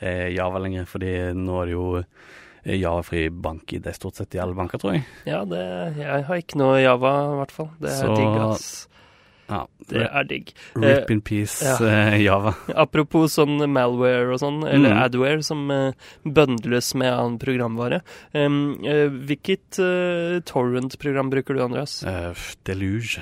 eh, 0.00 0.28
Java 0.34 0.58
lenger, 0.62 0.86
fordi 0.86 1.12
nå 1.34 1.60
er 1.62 1.66
det 1.66 1.72
jo 1.76 1.86
eh, 2.00 2.04
Java-fri 2.64 3.28
bank-ID 3.30 3.88
stort 3.94 4.14
sett 4.20 4.34
i 4.34 4.38
alle 4.38 4.54
banker, 4.54 4.78
tror 4.78 4.94
jeg. 4.94 5.04
Ja, 5.26 5.44
det, 5.44 5.62
jeg 5.98 6.24
har 6.28 6.36
ikke 6.42 6.58
noe 6.60 6.78
Java, 6.82 7.12
i 7.32 7.36
hvert 7.42 7.50
fall. 7.52 7.70
Det 7.80 7.90
er 7.90 8.00
Så- 8.06 8.16
digg, 8.16 8.40
ass. 8.46 8.88
Ja, 9.52 9.66
Det 9.90 10.06
er 10.06 10.24
digg. 10.24 10.52
Rip 10.80 11.10
in 11.10 11.20
peace, 11.20 11.60
ja. 11.66 11.74
eh, 11.84 12.22
Java. 12.22 12.54
Apropos 12.86 13.34
sånn 13.36 13.58
malware 13.68 14.30
og 14.32 14.38
sånn, 14.40 14.62
eller 14.64 14.94
Mm. 14.94 15.02
adware, 15.02 15.42
som 15.44 15.70
eh, 15.70 15.92
bøndles 16.24 16.94
med 16.94 17.12
annen 17.12 17.38
programvare. 17.42 18.00
Um, 18.32 18.78
uh, 18.86 19.10
hvilket 19.10 19.76
uh, 19.82 20.38
torrent-program 20.48 21.28
bruker 21.34 21.54
du, 21.58 21.60
Andreas? 21.66 21.98
Uh, 22.06 22.32
Deluge. 22.64 23.20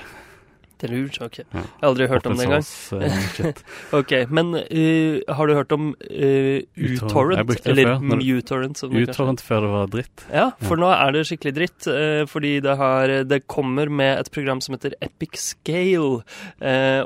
Er 0.81 0.93
lurt, 0.95 1.17
ok. 1.21 1.39
Ja. 1.43 1.61
Jeg 1.61 1.83
har 1.83 1.89
aldri 1.91 2.07
hørt 2.09 2.27
om 2.27 2.37
det 2.39 2.47
engang. 2.47 2.65
Eh. 2.97 3.59
Ok, 4.01 4.13
Men 4.33 4.53
uh, 4.57 5.35
har 5.37 5.51
du 5.51 5.55
hørt 5.57 5.73
om 5.77 5.91
uh, 5.93 6.61
uTorrent. 6.77 7.67
Eller 7.69 7.99
muTorrent, 8.01 8.79
som 8.81 8.93
det 8.95 9.03
Utorrent 9.11 9.43
før 9.45 9.67
det 9.67 9.71
var 9.75 9.91
dritt. 9.93 10.25
Ja, 10.33 10.47
for 10.65 10.81
nå 10.81 10.89
er 10.95 11.13
det 11.17 11.27
skikkelig 11.29 11.53
dritt. 11.59 11.89
Uh, 11.91 12.25
fordi 12.31 12.55
det, 12.65 12.77
har, 12.81 13.13
det 13.29 13.43
kommer 13.51 13.93
med 13.93 14.23
et 14.23 14.33
program 14.33 14.63
som 14.65 14.77
heter 14.77 14.97
Epic 15.05 15.37
Scale. 15.43 16.23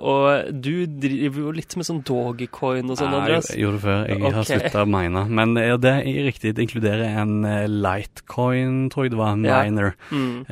og 0.04 0.54
du 0.54 0.86
driver 0.86 1.40
jo 1.48 1.54
litt 1.54 1.74
med 1.78 1.88
sånn 1.88 2.02
Dogecoin 2.06 2.90
og 2.92 3.00
sånn, 3.00 3.14
Andreas. 3.14 3.50
Jeg 3.52 3.64
gjorde 3.64 3.80
det 3.80 3.84
før. 3.88 4.00
Jeg 4.12 4.22
har 4.24 4.40
Ok. 4.44 4.50
slutta 4.52 4.84
å 4.84 4.90
mine. 4.94 5.26
Men 5.40 5.58
ja, 5.58 5.76
det 5.80 5.94
er 5.98 6.24
riktig. 6.28 6.54
Det 6.54 6.66
inkluderer 6.68 7.20
en 7.24 7.36
Litecoin, 7.82 8.88
tror 8.94 9.08
jeg 9.08 9.16
det 9.16 9.20
var, 9.20 9.36
Ja. 9.44 9.62
miner. 9.64 9.94
Mm. 10.10 10.44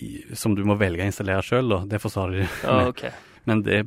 Eh, 0.00 0.34
som 0.34 0.54
du 0.54 0.64
må 0.64 0.76
velge 0.78 1.02
å 1.02 1.08
installere 1.10 1.42
sjøl. 1.42 1.80
Det 1.88 2.00
forsvarer 2.02 2.42
de. 2.42 2.48
Ja, 2.64 2.86
okay. 2.88 3.10
Men 3.48 3.62
det, 3.64 3.78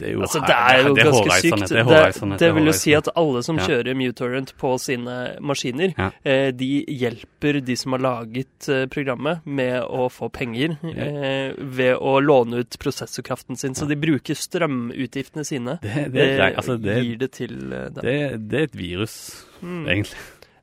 det 0.00 0.06
er 0.08 0.12
jo 0.14 0.22
Altså, 0.24 0.40
det 0.40 0.54
er 0.56 0.78
jo 0.86 0.92
det 0.96 1.02
ganske 1.04 1.34
sykt. 1.42 1.64
Det, 1.68 1.82
Det, 1.84 2.38
det 2.40 2.48
vil 2.56 2.64
jo 2.70 2.72
si 2.72 2.94
at 2.96 3.10
alle 3.12 3.42
som 3.44 3.58
Ja. 3.60 3.66
kjører 3.68 3.92
muTorrent 3.98 4.54
på 4.56 4.70
sine 4.80 5.36
maskiner, 5.44 5.92
Ja. 5.98 6.06
eh, 6.24 6.48
de 6.56 6.70
hjelper 6.88 7.60
de 7.60 7.76
som 7.76 7.92
har 7.92 8.00
laget 8.00 8.68
eh, 8.72 8.86
programmet 8.86 9.44
med 9.44 9.82
å 9.84 10.08
få 10.08 10.30
penger 10.32 10.78
eh, 10.96 11.52
ved 11.60 11.92
å 12.00 12.14
låne 12.24 12.62
ut 12.64 12.78
prosessorkraften 12.80 13.58
sin. 13.60 13.74
Så 13.76 13.84
de 13.86 13.96
bruker 14.00 14.32
strømutgiftene 14.34 15.44
sine. 15.44 15.76
det, 15.82 16.08
det, 16.16 16.30
eh, 16.40 16.56
altså, 16.56 16.78
det, 16.80 16.96
gir 17.04 17.18
det 17.20 17.30
til 17.36 17.52
eh, 17.72 17.90
dem. 17.92 18.00
det, 18.02 18.16
det 18.48 18.60
er 18.60 18.70
et 18.70 18.76
virus, 18.80 19.44
Mm. 19.62 19.86
egentlig. 19.88 20.16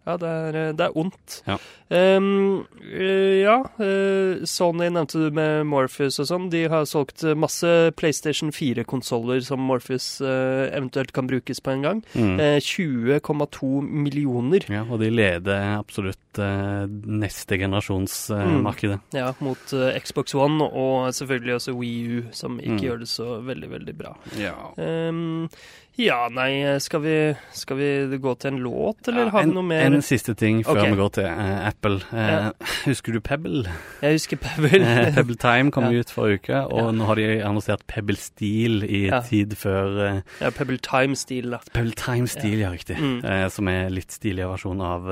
Ja, 0.03 0.17
det 0.19 0.29
er, 0.29 0.55
eh, 0.59 0.73
det 0.75 0.85
er 0.85 0.97
ondt. 0.99 1.37
Ja. 1.47 1.57
Eh, 1.93 3.39
ja, 3.43 3.57
uh, 3.79 4.43
Sony 4.49 4.89
nevnte 4.89 5.21
du 5.21 5.35
med 5.35 5.67
Morpheus 5.69 6.19
og 6.19 6.27
sånn. 6.27 6.49
De 6.51 6.65
har 6.71 6.87
solgt 6.89 7.23
masse 7.39 7.69
PlayStation 7.99 8.51
4-konsoller 8.51 9.43
som 9.45 9.63
Morpheus 9.63 10.17
uh, 10.23 10.67
eventuelt 10.73 11.13
kan 11.15 11.29
brukes 11.29 11.63
på 11.63 11.75
en 11.75 11.87
gang. 11.87 12.03
Mm. 12.17 12.35
Uh, 12.41 12.59
20,2 12.63 13.71
millioner 13.83 14.67
Ja, 14.71 14.83
og 14.89 14.99
de 15.03 15.11
leder 15.13 15.77
absolutt 15.77 16.19
eh, 16.39 16.85
neste 16.87 17.57
generasjons 17.59 18.29
eh, 18.31 18.43
Mm. 18.43 18.99
ja, 19.13 19.33
mot 19.39 19.73
eh, 19.73 19.99
Xbox 19.99 20.33
One, 20.35 20.63
og 20.63 21.13
selvfølgelig 21.13 21.55
også 21.59 21.75
Wii 21.77 22.17
U, 22.17 22.23
som 22.31 22.59
ikke 22.59 22.73
Mm. 22.73 22.83
gjør 22.83 22.99
det 22.99 23.07
så 23.09 23.41
veldig, 23.45 23.69
veldig 23.69 23.97
bra. 23.97 24.15
Ja. 24.37 24.53
Um, 24.77 25.49
ja, 25.95 26.27
nei, 26.33 26.79
skal 26.81 27.01
vi, 27.03 27.15
skal 27.53 27.77
vi 27.77 28.17
gå 28.17 28.31
til 28.41 28.53
en 28.55 28.59
låt, 28.65 29.07
eller 29.07 29.29
har 29.29 29.43
vi 29.45 29.51
noe 29.53 29.61
mer? 29.61 29.83
En 29.85 30.01
siste 30.01 30.33
ting 30.35 30.63
før 30.65 30.79
okay. 30.81 30.89
vi 30.89 30.97
går 30.97 31.11
til 31.19 31.27
uh, 31.29 31.67
Apple. 31.67 31.99
Eh, 32.11 32.49
Husker 32.89 33.13
du 33.13 33.19
Pebble? 33.21 33.67
Jeg 34.01 34.17
husker 34.17 34.37
Pebble. 34.41 34.81
Pebble 35.17 35.35
Time 35.37 35.69
kom 35.71 35.83
Ja. 35.93 35.99
ut 36.01 36.09
forrige 36.09 36.41
uke, 36.41 36.63
og 36.65 36.79
Ja. 36.87 36.91
nå 36.97 37.05
har 37.05 37.15
de 37.21 37.27
annonsert 37.45 37.85
Pebble 37.87 38.17
Steel 38.17 38.83
i 38.83 39.03
Ja. 39.11 39.21
tid 39.21 39.53
før 39.53 40.23
ja, 40.41 40.49
Pebble 40.49 40.77
Time 40.81 41.15
Steel, 41.15 41.51
da. 41.51 41.59
Pebble 41.73 41.93
Time 41.93 42.27
Steel, 42.27 42.57
ja, 42.65 42.71
riktig. 42.73 42.97
Mm. 42.97 43.21
Som 43.53 43.67
er 43.67 43.89
litt 43.93 44.09
stiligere 44.11 44.49
versjon 44.55 44.81
av 44.81 45.05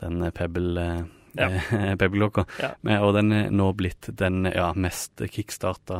den 0.00 0.22
eh, 0.22 0.30
Pebble 0.44 0.84
eh, 0.84 1.04
Ja. 1.34 1.48
eh, 1.50 1.94
Pebble-klokka. 2.00 2.44
Ja. 2.62 2.68
Og 3.02 3.14
den 3.16 3.32
er 3.34 3.48
nå 3.50 3.72
blitt 3.74 4.06
den 4.14 4.44
ja, 4.46 4.68
mest 4.78 5.18
kickstarta 5.34 5.98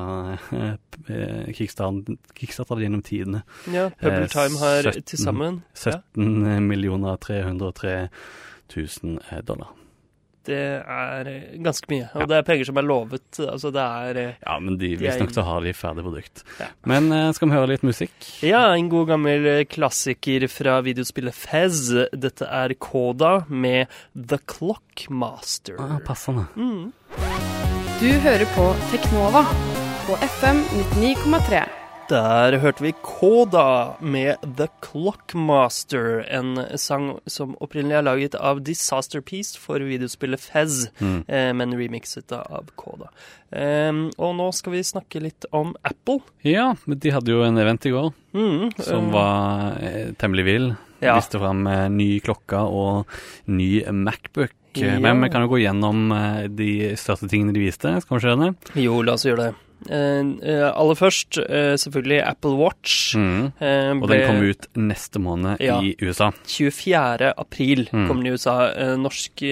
kickstarter 1.02 1.52
kickstarta, 1.56 2.14
kickstarta 2.38 2.78
gjennom 2.78 3.02
tidene. 3.02 3.42
Ja, 3.72 3.88
Pebble 3.90 4.28
Eh, 4.28 4.30
Time 4.30 4.60
har 4.62 4.90
til 5.00 5.18
sammen 5.18 5.62
ja, 5.84 5.98
17 6.14 6.68
millioner 6.68 7.16
303 7.18 7.96
000 8.76 9.18
eh, 9.30 9.40
dollar. 9.42 9.72
Det 10.44 10.58
er 10.84 11.28
eh, 11.30 11.44
ganske 11.64 11.88
mye. 11.88 12.08
Og 12.14 12.20
Ja. 12.20 12.26
det 12.26 12.36
er 12.36 12.42
penger 12.48 12.68
som 12.68 12.76
er 12.80 12.84
lovet. 12.84 13.38
Altså, 13.40 13.70
det 13.72 13.80
er 13.84 14.16
eh, 14.20 14.34
Ja, 14.44 14.58
men 14.60 14.76
de, 14.78 14.90
De 14.96 15.00
visstnok 15.06 15.32
så 15.32 15.44
har 15.46 15.60
de 15.64 15.72
ferdig 15.72 16.04
produkt. 16.04 16.42
Ja. 16.60 16.66
Men 16.84 17.10
eh, 17.12 17.30
skal 17.32 17.48
vi 17.48 17.54
høre 17.56 17.70
litt 17.72 17.86
musikk? 17.86 18.12
Ja, 18.44 18.66
en 18.74 18.90
god 18.92 19.08
gammel 19.08 19.64
klassiker 19.72 20.44
fra 20.52 20.80
videospillet 20.84 21.34
Fez. 21.34 21.86
Dette 22.12 22.44
er 22.50 22.74
Koda 22.76 23.44
med 23.48 23.86
The 24.14 24.38
Clockmaster. 24.44 25.76
Ah, 25.80 25.98
passende. 26.04 26.46
Mm. 26.56 26.92
Du 28.00 28.10
hører 28.26 28.44
på 28.56 28.68
Teknova 28.90 29.44
på 30.04 30.18
FM 30.20 30.60
99,3. 31.00 31.64
Der 32.10 32.58
hørte 32.60 32.82
vi 32.84 32.90
Koda 33.02 33.96
med 34.04 34.36
The 34.58 34.66
Clockmaster, 34.84 36.20
en 36.28 36.58
sang 36.78 37.14
som 37.30 37.54
opprinnelig 37.64 37.96
er 37.96 38.04
laget 38.04 38.34
av 38.36 38.60
Disaster 38.66 39.22
Piece 39.24 39.56
for 39.58 39.80
videospillet 39.80 40.40
Fez, 40.40 40.90
Mm. 41.00 41.24
eh, 41.28 41.52
men 41.52 41.72
remixet 41.72 42.30
av 42.32 42.68
Koda. 42.76 43.08
Ehm, 43.52 44.10
og 44.18 44.34
nå 44.36 44.52
skal 44.52 44.72
vi 44.72 44.80
snakke 44.82 45.20
litt 45.22 45.44
om 45.52 45.74
Apple. 45.84 46.20
Ja, 46.42 46.74
men 46.86 46.98
de 46.98 47.10
hadde 47.10 47.28
jo 47.32 47.42
en 47.42 47.56
event 47.58 47.86
i 47.86 47.90
går 47.90 48.12
Mm, 48.34 48.70
som 48.82 49.06
uh, 49.08 49.12
var 49.12 49.78
eh, 49.80 50.12
temmelig 50.18 50.44
vill. 50.44 50.76
Ja. 51.00 51.14
Viste 51.16 51.38
fram 51.38 51.66
eh, 51.66 51.88
ny 51.88 52.20
klokke 52.20 52.58
og 52.58 53.06
ny 53.46 53.82
Macbook. 53.90 54.50
Ja. 54.76 54.98
Men 54.98 55.20
vi 55.22 55.28
kan 55.30 55.42
jo 55.42 55.48
gå 55.48 55.60
gjennom 55.62 56.10
eh, 56.12 56.48
de 56.48 56.96
største 56.96 57.28
tingene 57.30 57.54
de 57.54 57.60
viste. 57.62 58.00
Skal 58.02 58.18
vi 58.18 58.26
gjøre 58.26 58.40
det? 58.50 58.72
Jo, 58.82 59.00
la 59.02 59.12
oss 59.14 59.24
gjøre 59.24 59.50
det. 59.50 59.54
Eh, 59.84 60.20
eh, 60.48 60.64
aller 60.72 60.96
først 60.96 61.36
eh, 61.44 61.74
selvfølgelig 61.76 62.22
Apple 62.24 62.54
Watch. 62.56 63.14
Mm. 63.20 63.50
Og 64.00 64.06
ble 64.08 64.16
den 64.20 64.26
kom 64.30 64.42
ut 64.48 64.68
neste 64.80 65.20
måned 65.20 65.60
Ja. 65.60 65.76
i 65.84 65.94
USA. 66.00 66.30
24. 66.48 67.32
april 67.36 67.84
Mm. 67.92 68.06
kom 68.08 68.22
den 68.22 68.26
i 68.26 68.34
USA. 68.34 68.56
Norsk 68.96 69.42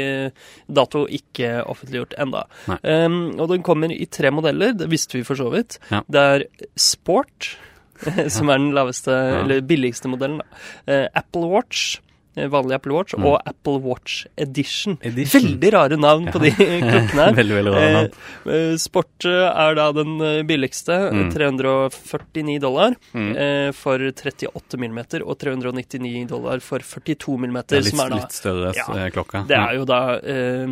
dato 0.72 1.04
ikke 1.06 1.50
offentliggjort 1.68 2.14
enda. 2.18 2.44
Um, 2.82 3.38
og 3.38 3.48
den 3.52 3.62
kommer 3.62 3.92
i 3.92 4.06
tre 4.06 4.30
modeller, 4.30 4.72
det 4.72 4.88
visste 4.88 5.18
vi 5.18 5.24
for 5.24 5.34
så 5.36 5.50
vidt. 5.52 5.78
Ja. 5.90 6.00
Det 6.08 6.20
er 6.20 6.44
Sport, 6.76 7.56
som 8.32 8.48
er 8.48 8.58
den 8.58 8.72
laveste, 8.72 9.10
Ja. 9.12 9.42
eller 9.44 9.60
billigste 9.60 10.08
modellen. 10.08 10.40
Da. 10.86 11.08
Apple 11.14 11.46
Watch, 11.52 11.98
vanlig 12.36 12.74
Apple 12.78 12.92
Watch, 12.96 13.14
Mm. 13.14 13.26
og 13.26 13.40
Apple 13.46 13.78
Watch 13.84 14.26
Edition. 14.38 14.98
Edition. 15.02 15.42
Veldig 15.42 15.72
rare 15.72 15.96
navn 16.00 16.26
på 16.32 16.40
de 16.40 16.50
klokkene 16.56 17.26
her. 17.26 17.34
veldig, 17.40 17.56
veldig 17.58 17.72
rare 17.74 17.92
navn. 17.92 18.12
Eh, 18.46 18.76
Sport 18.80 19.26
eh, 19.28 19.48
er 19.66 19.74
da 19.76 19.92
den 19.92 20.14
eh, 20.20 20.42
billigste, 20.48 20.96
Mm. 21.12 21.30
349 21.34 22.58
dollar 22.60 22.94
Mm. 23.14 23.36
eh, 23.36 23.72
for 23.72 23.98
38 23.98 24.76
mm, 24.78 24.98
og 25.26 25.38
399 25.38 26.26
dollar 26.30 26.60
for 26.60 26.78
42 26.80 27.36
mm, 27.38 27.52
Det 27.68 27.78
er 27.78 27.82
litt, 27.82 27.90
som 27.92 28.00
er 28.06 28.10
da 28.10 28.16
litt 28.16 28.32
større 28.32 28.72
Ja. 28.76 28.86
eh, 28.96 29.10
klokke. 29.10 29.46
det 29.48 29.56
er 29.58 29.74
jo 29.76 29.84
da 29.84 30.00
eh, 30.16 30.66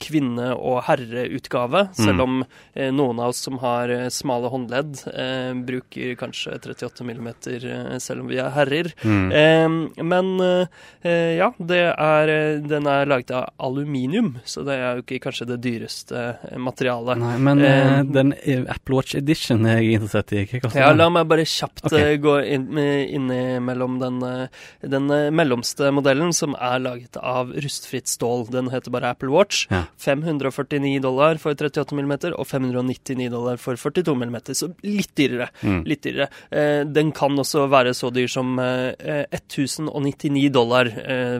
kvinne- 0.00 0.52
og 0.56 0.82
herreutgave, 0.84 1.88
selv 1.94 2.16
Mm. 2.16 2.20
om 2.22 2.44
eh, 2.74 2.90
noen 2.90 3.18
av 3.20 3.28
oss 3.32 3.38
som 3.44 3.58
har 3.58 3.88
eh, 3.90 4.08
smale 4.08 4.48
håndledd, 4.50 5.00
eh, 5.14 5.52
bruker 5.64 6.14
kanskje 6.16 6.58
38 6.60 7.04
mm, 7.04 7.26
eh, 7.28 7.98
selv 7.98 8.20
om 8.20 8.28
vi 8.28 8.36
er 8.38 8.50
herrer. 8.50 8.92
Mm. 9.04 9.32
Eh, 9.32 10.02
men 10.02 10.40
eh, 10.40 10.66
eh, 11.04 11.05
ja, 11.38 11.48
det 11.58 11.80
er, 11.92 12.28
eh, 12.32 12.58
den 12.66 12.86
er 12.90 13.06
laget 13.10 13.30
av 13.36 13.48
aluminium, 13.58 14.36
så 14.44 14.64
det 14.66 14.74
er 14.78 14.96
jo 14.98 15.04
ikke 15.04 15.20
kanskje 15.26 15.46
det 15.50 15.58
dyreste 15.64 16.22
eh, 16.50 16.56
materialet. 16.58 17.18
Nei, 17.22 17.36
men 17.38 17.62
eh, 17.64 17.74
Eh, 17.86 18.02
den 18.12 18.32
eh, 18.42 18.62
Apple 18.72 18.96
Watch 18.96 19.14
Edition 19.18 19.66
er 19.68 19.80
jeg 19.82 19.98
interessert 20.00 20.32
i. 20.32 20.44
Hva 20.48 20.60
koster 20.64 20.80
Ja, 20.80 20.88
den? 20.90 20.98
la 21.02 21.08
meg 21.12 21.28
bare 21.28 21.44
kjapt 21.46 21.84
Ok. 21.86 21.92
eh, 21.98 22.16
gå 22.22 22.34
inn, 22.44 22.66
innimellom 22.76 23.98
den, 24.00 24.22
eh, 24.22 24.48
den 24.88 25.10
eh, 25.10 25.30
mellomste 25.30 25.90
modellen, 25.94 26.32
som 26.34 26.54
er 26.58 26.78
laget 26.82 27.16
av 27.20 27.52
rustfritt 27.52 28.08
stål. 28.08 28.46
Den 28.50 28.70
heter 28.72 28.90
bare 28.94 29.10
Apple 29.14 29.30
Watch. 29.30 29.66
Ja. 29.70 29.84
549 29.98 31.00
dollar 31.04 31.36
for 31.42 31.54
38 31.54 31.92
mm 31.94 32.14
og 32.36 32.46
599 32.46 33.30
dollar 33.30 33.56
for 33.60 33.76
42 33.76 34.14
mm, 34.16 34.36
så 34.56 34.70
litt 34.82 35.12
dyrere. 35.18 35.48
Mm. 35.62 35.84
Litt 35.86 36.02
dyrere. 36.06 36.28
Eh, 36.50 36.84
den 36.84 37.12
kan 37.12 37.36
også 37.38 37.66
være 37.70 37.92
så 37.96 38.10
dyr 38.14 38.28
som 38.30 38.58
eh, 38.58 39.26
1099 39.36 40.50
dollar, 40.52 40.86
eh, 40.86 40.95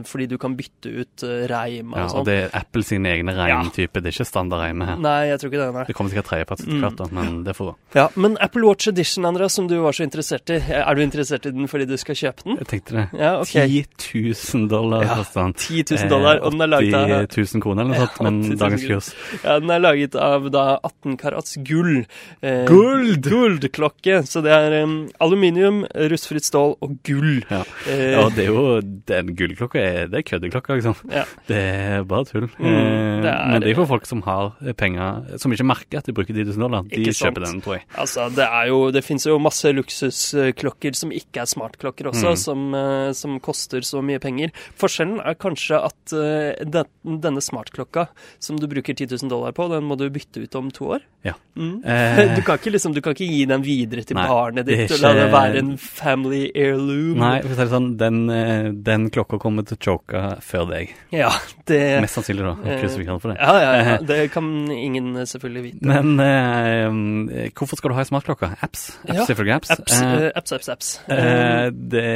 fordi 0.06 0.26
du 0.28 0.36
kan 0.38 0.56
bytte 0.58 0.90
ut 1.02 1.22
eh, 1.26 1.46
reim 1.50 1.92
og 1.94 1.98
Ja, 1.98 2.06
sånn. 2.08 2.18
og 2.20 2.26
det 2.28 2.36
er 2.44 2.50
Apple 2.60 2.82
sine 2.86 3.12
egne 3.14 3.34
reimtyper, 3.36 4.02
det 4.04 4.10
er 4.12 4.16
ikke 4.16 4.28
standardreime 4.28 4.86
her. 4.88 4.96
Nei, 5.02 5.16
jeg 5.30 5.40
tror 5.40 5.50
ikke 5.52 5.62
det. 5.64 5.68
nei. 5.74 5.84
Det 5.88 5.96
kommer 5.98 6.12
sikkert 6.14 6.28
tredjepartssertifikat, 6.30 6.96
da, 7.00 7.06
men 7.16 7.42
det 7.46 7.54
får 7.56 7.70
gå. 7.70 7.74
Ja, 7.96 8.08
Men 8.16 8.36
Apple 8.40 8.66
Watch 8.66 8.88
Edition, 8.88 9.24
Andreas, 9.24 9.52
som 9.56 9.68
du 9.68 9.76
var 9.82 9.92
så 9.96 10.04
interessert 10.06 10.50
i, 10.50 10.60
er 10.60 10.94
du 10.94 11.02
interessert 11.02 11.46
i 11.46 11.52
den 11.56 11.66
fordi 11.70 11.86
du 11.88 11.96
skal 11.96 12.14
kjøpe 12.18 12.44
den? 12.44 12.58
Jeg 12.62 12.66
tenkte 12.72 12.96
det. 12.98 13.06
Ja, 13.20 13.32
ok. 13.40 13.54
10 13.98 14.34
000 14.54 14.68
dollar 14.68 15.02
Ja, 15.06 15.16
koster 15.22 15.42
den. 15.42 15.54
10 15.54 15.84
000 15.96 16.08
dollar, 16.12 16.40
og 16.44 16.52
den 16.52 16.60
er 16.66 16.72
laget 16.72 16.94
av 16.94 17.14
80 17.30 17.54
000 17.56 17.62
kroner 17.64 17.82
eller 17.84 17.94
noe 17.94 18.06
sånt, 18.06 18.16
Ja, 18.20 18.30
men 18.30 18.58
dagens 18.60 18.86
kurs. 18.86 19.10
Ja, 19.44 19.58
den 19.60 19.70
er 19.70 19.80
laget 19.82 20.14
av 20.20 20.50
da 20.54 20.64
18 20.84 21.16
karats 21.20 21.56
gull. 21.66 22.04
Eh, 22.42 22.64
Guld! 22.68 23.22
Gullklokke. 23.26 24.20
Så 24.26 24.42
det 24.44 24.52
er 24.52 24.82
um, 24.84 24.96
aluminium, 25.22 25.84
rustfritt 26.10 26.44
stål 26.46 26.76
og 26.82 26.96
gull. 27.06 27.42
Ja. 27.50 27.62
Eh, 27.88 28.04
Ja, 28.16 28.28
det 28.32 28.46
er 28.46 28.52
jo 28.52 28.80
den 29.08 29.34
gullklokka 29.46 29.80
er, 29.80 30.06
det 30.12 30.20
er 30.20 30.26
køddeklokka, 30.28 30.76
liksom. 30.80 30.96
Ja. 31.10 31.24
Det 31.48 31.56
er 31.62 32.04
bare 32.04 32.24
tull. 32.28 32.48
Mm, 32.58 32.66
Eh, 32.66 33.22
det 33.22 33.30
er- 33.32 33.46
Men 33.48 33.60
det 33.62 33.70
er 33.70 33.74
for 33.78 33.86
folk 33.86 34.06
som 34.06 34.20
har 34.22 34.52
penger, 34.76 35.38
som 35.40 35.50
ikke 35.52 35.64
merker 35.66 35.98
at 35.98 36.04
de 36.04 36.12
bruker 36.12 36.34
10 36.34 36.44
000 36.44 36.58
dollar. 36.66 36.82
De 36.90 37.04
kjøper 37.10 37.44
den, 37.46 37.60
tror 37.62 37.74
jeg. 37.78 37.84
Altså, 37.96 38.28
det 38.34 38.44
er 38.46 38.66
jo 38.68 38.90
Det 38.90 39.02
finnes 39.04 39.24
jo 39.26 39.38
masse 39.38 39.64
luksusklokker 39.72 40.94
som 40.96 41.10
ikke 41.14 41.40
er 41.42 41.46
smartklokker 41.50 42.06
også, 42.12 42.30
Mm. 42.32 42.36
som, 42.36 42.74
eh, 42.74 43.12
som 43.12 43.40
koster 43.40 43.80
så 43.80 44.02
mye 44.02 44.18
penger. 44.20 44.50
Forskjellen 44.78 45.20
er 45.24 45.34
kanskje 45.34 45.76
at 45.84 46.12
eh, 46.12 46.64
den, 46.64 46.84
denne 47.20 47.40
smartklokka 47.42 48.08
som 48.38 48.56
du 48.56 48.66
bruker 48.66 48.94
10 48.94 49.06
000 49.22 49.28
dollar 49.30 49.52
på, 49.52 49.68
den 49.70 49.84
må 49.84 49.96
du 49.96 50.08
bytte 50.10 50.42
ut 50.42 50.54
om 50.56 50.70
to 50.70 50.84
år. 50.96 51.00
Ja. 51.24 51.32
Mm. 51.56 51.84
Eh, 51.84 52.34
Du 52.36 52.42
kan 52.42 52.58
ikke 52.58 52.72
liksom, 52.72 52.92
du 52.94 53.00
kan 53.00 53.14
ikke 53.14 53.26
gi 53.30 53.44
den 53.46 53.62
videre 53.62 54.04
til 54.04 54.14
Nei, 54.16 54.26
barnet 54.28 54.66
ditt 54.66 54.90
ikke... 54.90 54.94
og 54.94 55.00
la 55.02 55.12
det 55.14 55.32
være 55.32 55.58
en 55.62 55.76
family 55.78 56.50
heirloom. 56.54 57.16
Nei, 57.18 57.40
for 57.42 57.48
å 57.48 57.56
si 57.56 57.62
det 57.64 57.70
sånn, 57.72 57.96
den, 57.96 58.82
den 58.84 59.10
klokka 59.10 59.35
kommer 59.42 59.64
til 59.68 59.78
choka 59.82 60.22
før 60.44 60.66
deg. 60.70 60.92
Ja, 61.14 61.30
det 61.68 61.80
Mest 62.04 62.18
sannsynlig, 62.18 62.44
da. 62.46 62.54
eh, 62.66 62.80
Krysser 62.80 63.00
fingrene 63.02 63.20
for 63.22 63.32
det. 63.32 63.38
Ja, 63.40 63.54
ja, 63.62 63.72
ja. 63.90 63.96
Det 64.10 64.18
kan 64.34 64.48
ingen 64.72 65.12
eh, 65.16 65.26
selvfølgelig 65.28 65.62
vite. 65.66 65.86
Men 65.86 66.20
eh, 66.22 67.50
hvorfor 67.56 67.78
skal 67.80 67.92
du 67.92 67.96
ha 67.98 68.04
ei 68.04 68.10
smartklokke? 68.10 68.50
Apps? 68.62 68.86
Apps, 69.04 69.14
Ja, 69.14 69.24
selvfølgelig 69.28 69.56
apps. 69.58 69.70
Apps, 69.76 69.96
Eh, 70.02 70.14
eh, 70.26 70.30
apps, 70.36 70.52
apps, 70.56 70.68
apps. 70.74 70.90
Eh, 71.12 71.70
det, 71.72 72.06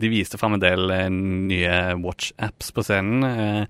de 0.00 0.12
viste 0.12 0.38
fram 0.40 0.56
en 0.58 0.62
del 0.64 0.90
eh, 0.94 1.08
nye 1.12 1.78
watch-apps 2.02 2.72
på 2.76 2.84
scenen. 2.86 3.24
Eh, 3.28 3.64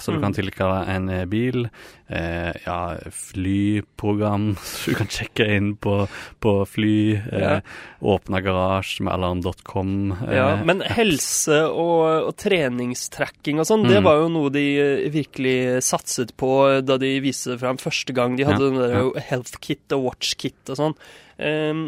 så 0.00 0.12
du 0.12 0.18
Mm. 0.18 0.22
kan 0.22 0.32
tilkalle 0.36 0.86
en 0.88 1.08
eh, 1.10 1.24
bil. 1.26 1.68
Eh, 2.08 2.52
ja, 2.66 2.96
flyprogram, 3.10 4.56
så 4.62 4.90
du 4.92 4.96
kan 4.98 5.08
sjekke 5.12 5.46
inn 5.56 5.72
på, 5.76 6.06
på 6.40 6.52
fly. 6.68 6.96
Eh, 7.32 7.40
Ja. 7.44 7.60
Åpne 8.04 8.42
garasje 8.44 9.00
med 9.04 9.14
alarm.com. 9.14 10.12
Eh, 10.28 10.34
Ja, 10.36 10.48
men 10.64 10.80
helse 10.80 11.62
og, 11.70 12.28
og 12.28 12.36
treningstracking 12.36 13.58
og 13.62 13.66
sånn, 13.68 13.86
det 13.88 13.98
Mm. 14.00 14.04
var 14.04 14.16
jo 14.22 14.28
noe 14.28 14.50
de 14.52 14.64
eh, 14.78 15.08
virkelig 15.10 15.82
satset 15.82 16.34
på 16.36 16.50
da 16.84 16.98
de 16.98 17.20
viste 17.24 17.52
det 17.54 17.60
fram 17.60 17.76
første 17.80 18.12
gang. 18.14 18.36
De 18.36 18.44
hadde 18.44 18.60
Ja, 18.60 18.70
den 18.70 18.80
der 19.14 19.20
health 19.20 19.58
kit 19.60 19.90
og 19.92 20.04
watch 20.10 20.34
kit 20.36 20.56
og 20.68 20.76
sånn. 20.76 20.94
Um, 21.34 21.80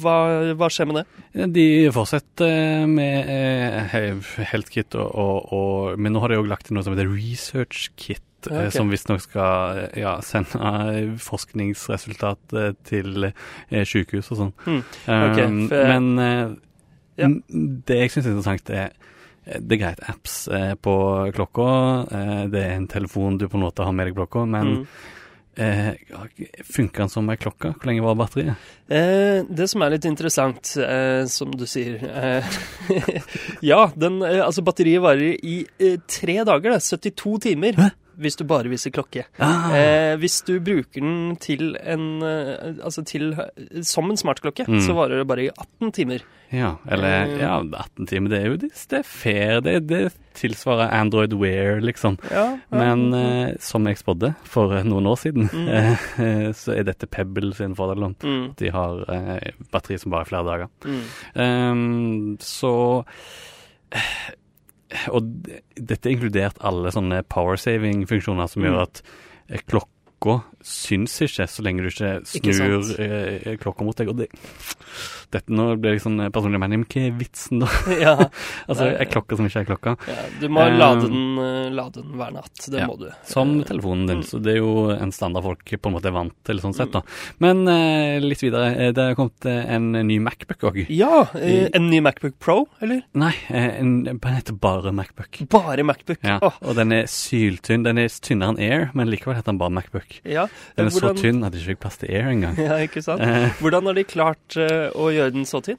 hva, 0.00 0.14
hva 0.56 0.68
skjer 0.72 0.86
med 0.88 1.02
det? 1.02 1.48
De 1.52 1.64
fortsetter 1.92 2.86
med 2.88 3.28
eh, 3.28 3.92
Health 4.50 4.70
Kit, 4.72 4.94
og, 4.96 5.10
og, 5.20 5.52
og, 5.52 5.98
men 6.00 6.14
nå 6.16 6.22
har 6.24 6.32
de 6.32 6.38
òg 6.40 6.48
lagt 6.48 6.70
inn 6.70 6.78
noe 6.78 6.86
som 6.86 6.94
heter 6.96 7.10
Research 7.12 7.90
Kit. 8.00 8.22
Okay. 8.46 8.56
eh, 8.56 8.70
ok. 8.70 8.72
Som 8.72 8.88
visstnok 8.88 9.20
skal 9.20 9.82
eh, 9.82 9.98
ja, 10.00 10.14
sende 10.24 10.72
eh, 10.94 11.10
forskningsresultat 11.20 12.54
eh, 12.56 12.70
til 12.88 13.28
eh, 13.28 13.84
sykehus 13.84 14.30
og 14.32 14.38
sånn. 14.40 14.54
Mm. 14.64 14.80
Okay, 15.18 15.46
for- 15.68 15.92
men 15.92 16.10
eh, 16.24 16.56
Ja. 17.20 17.28
det 17.84 17.98
jeg 18.06 18.10
syns 18.14 18.26
er 18.26 18.32
interessant, 18.32 18.70
er 18.72 18.86
eh, 19.44 19.58
det 19.60 19.76
er 19.76 19.82
greit 19.84 20.00
apps 20.08 20.46
eh, 20.48 20.72
på 20.80 20.94
klokka. 21.36 21.68
Eh, 22.16 22.44
det 22.52 22.62
er 22.64 22.76
en 22.78 22.88
telefon 22.88 23.36
du 23.36 23.44
på 23.48 23.58
en 23.60 23.66
måte 23.68 23.84
har 23.84 23.92
med 23.92 24.08
deg 24.08 24.16
på 24.16 24.24
klokka, 24.24 24.46
men 24.48 24.72
Mm. 24.80 24.86
Eh, 25.56 25.94
funker 26.64 27.04
den 27.04 27.12
som 27.12 27.30
ei 27.32 27.38
klokke? 27.40 27.72
Hvor 27.74 27.88
lenge 27.90 28.04
var 28.04 28.18
batteriet? 28.20 28.68
Eh, 28.90 29.40
det 29.48 29.68
som 29.70 29.82
er 29.82 29.94
litt 29.94 30.06
interessant, 30.08 30.74
eh, 30.82 31.24
som 31.30 31.50
du 31.56 31.66
sier 31.70 31.98
eh, 32.06 32.60
Ja, 33.70 33.88
den, 33.96 34.20
eh, 34.26 34.40
altså 34.44 34.64
batteriet 34.66 35.02
varer 35.04 35.34
i 35.36 35.62
eh, 35.78 35.98
tre 36.10 36.40
dager, 36.46 36.76
det. 36.76 36.82
72 36.86 37.38
timer. 37.48 37.80
Hæ? 37.80 37.90
Hvis 38.20 38.36
du 38.36 38.44
bare 38.44 38.68
viser 38.68 38.92
klokke. 38.92 39.24
Ah. 39.40 39.70
Eh, 39.74 40.16
hvis 40.20 40.42
du 40.44 40.58
bruker 40.60 41.00
den 41.00 41.36
til 41.40 41.74
en 41.80 42.22
eh, 42.22 42.74
Altså 42.84 43.04
til 43.08 43.32
som 43.82 44.10
en 44.10 44.16
smartklokke, 44.20 44.66
Mm. 44.68 44.80
så 44.84 44.92
varer 44.94 45.18
det 45.22 45.26
bare 45.30 45.46
i 45.46 45.50
18 45.50 45.92
timer. 45.96 46.20
Ja, 46.52 46.74
eller 46.90 47.08
Eh. 47.30 47.38
ja, 47.40 47.60
18 47.62 48.06
timer, 48.10 48.28
det 48.28 48.38
er 48.42 48.46
jo 48.50 48.56
det, 48.58 48.70
det 48.90 48.98
er 48.98 49.06
fair. 49.06 49.60
Det, 49.62 49.74
det 49.86 50.12
tilsvarer 50.34 50.90
Android 50.92 51.32
Wear, 51.32 51.80
liksom. 51.80 52.18
Ja, 52.30 52.58
Men 52.70 53.12
eh, 53.14 53.54
som 53.60 53.86
jeg 53.86 53.96
spådde 53.98 54.34
for 54.44 54.74
eh, 54.76 54.82
noen 54.84 55.06
år 55.06 55.16
siden, 55.22 55.48
Mm. 55.50 56.52
så 56.60 56.76
er 56.76 56.84
dette 56.84 57.06
Pebble 57.08 57.54
sin 57.54 57.74
fordel. 57.74 58.14
mm, 58.22 58.54
De 58.56 58.68
har 58.70 59.04
eh, 59.08 59.50
batteri 59.72 59.98
som 59.98 60.10
bare 60.10 60.26
er 60.26 60.30
flere 60.32 60.44
dager. 60.44 60.68
mm. 60.84 61.02
Ehm, 61.36 62.36
så 62.40 63.04
Og 65.14 65.22
dette 65.76 66.08
er 66.08 66.16
inkludert 66.16 66.58
alle 66.66 66.90
sånne 66.94 67.22
power 67.30 67.56
saving-funksjoner 67.60 68.48
som 68.50 68.62
Mm. 68.62 68.68
gjør 68.68 68.82
at 68.82 69.02
eh, 69.48 69.60
klokka 69.66 70.42
syns 70.66 71.14
ikke 71.24 71.46
så 71.48 71.64
lenge 71.64 71.84
du 71.84 71.88
ikke 71.90 72.52
snur 72.52 72.90
ikke 72.92 73.54
eh, 73.54 73.56
klokka 73.60 73.86
mot 73.86 73.96
deg. 73.96 74.10
Og 74.12 74.18
det, 74.20 74.28
dette 75.32 75.54
nå 75.54 75.66
blir 75.80 75.96
jeg 75.96 76.04
sånn 76.04 76.20
personlig 76.34 76.60
mening, 76.60 76.82
men 76.82 76.90
hva 76.90 77.04
er 77.06 77.16
vitsen 77.16 77.62
da? 77.62 77.70
ja, 78.04 78.14
altså, 78.68 78.90
er 78.90 79.10
klokka 79.10 79.38
som 79.38 79.48
ikke 79.48 79.64
er 79.64 79.68
klokka. 79.70 79.94
ja, 80.10 80.26
du 80.42 80.46
må 80.52 80.64
um, 80.66 80.76
lade 80.80 81.06
den, 81.06 81.24
lade 81.76 82.02
den 82.02 82.16
hver 82.20 82.34
natt. 82.36 82.64
Det 82.66 82.82
ja, 82.82 82.88
må 82.90 82.98
du. 83.00 83.08
Som 83.28 83.54
telefonen 83.66 84.06
din, 84.10 84.22
mm. 84.22 84.28
så 84.28 84.42
det 84.42 84.56
er 84.56 84.60
jo 84.60 84.74
en 84.94 85.14
standard 85.14 85.46
folk 85.48 85.64
på 85.80 85.90
en 85.90 85.96
måte 85.96 86.10
er 86.10 86.16
vant 86.16 86.36
til, 86.46 86.62
sånn 86.62 86.76
sett 86.76 86.92
da. 86.94 87.02
Men 87.42 87.64
eh, 87.70 88.20
litt 88.22 88.44
videre, 88.44 88.90
det 88.96 89.08
har 89.10 89.18
kommet 89.18 89.48
en 89.48 89.92
ny 90.06 90.20
Macbook 90.22 90.68
òg. 90.70 90.82
Ja, 90.92 91.24
en 91.40 91.88
ny 91.88 92.02
Macbook 92.04 92.36
Pro, 92.42 92.58
eller? 92.84 93.02
Nei, 93.16 93.32
en, 93.48 94.02
den 94.04 94.20
heter 94.20 94.56
bare 94.60 94.92
Macbook. 94.94 95.42
Bare 95.52 95.86
Macbook. 95.86 96.20
Ja, 96.26 96.38
og 96.42 96.76
den 96.78 96.92
er 96.94 97.08
syltynn. 97.10 97.86
Den 97.86 98.00
er 98.02 98.12
tynnere 98.20 98.54
enn 98.54 98.60
Air, 98.60 98.88
men 98.98 99.08
likevel 99.10 99.38
heter 99.38 99.54
den 99.54 99.62
bare 99.62 99.78
Macbook. 99.80 100.20
ja. 100.28 100.49
Den 100.76 100.86
er 100.86 100.90
Hvordan- 100.90 101.16
så 101.16 101.22
tynn 101.22 101.44
at 101.44 101.52
det 101.52 101.60
ikke 101.60 101.72
fikk 101.74 101.80
plass 101.80 101.96
til 101.98 102.10
Air 102.14 102.30
engang. 102.32 102.56
Ja, 102.70 102.78
ikke 102.86 103.02
sant? 103.02 103.20
Eh, 103.20 103.50
Hvordan 103.60 103.86
har 103.90 103.94
de 103.94 104.04
klart 104.04 104.56
eh, 104.56 104.90
å 104.94 105.10
gjøre 105.12 105.32
den 105.34 105.44
så 105.48 105.60
tynn? 105.64 105.78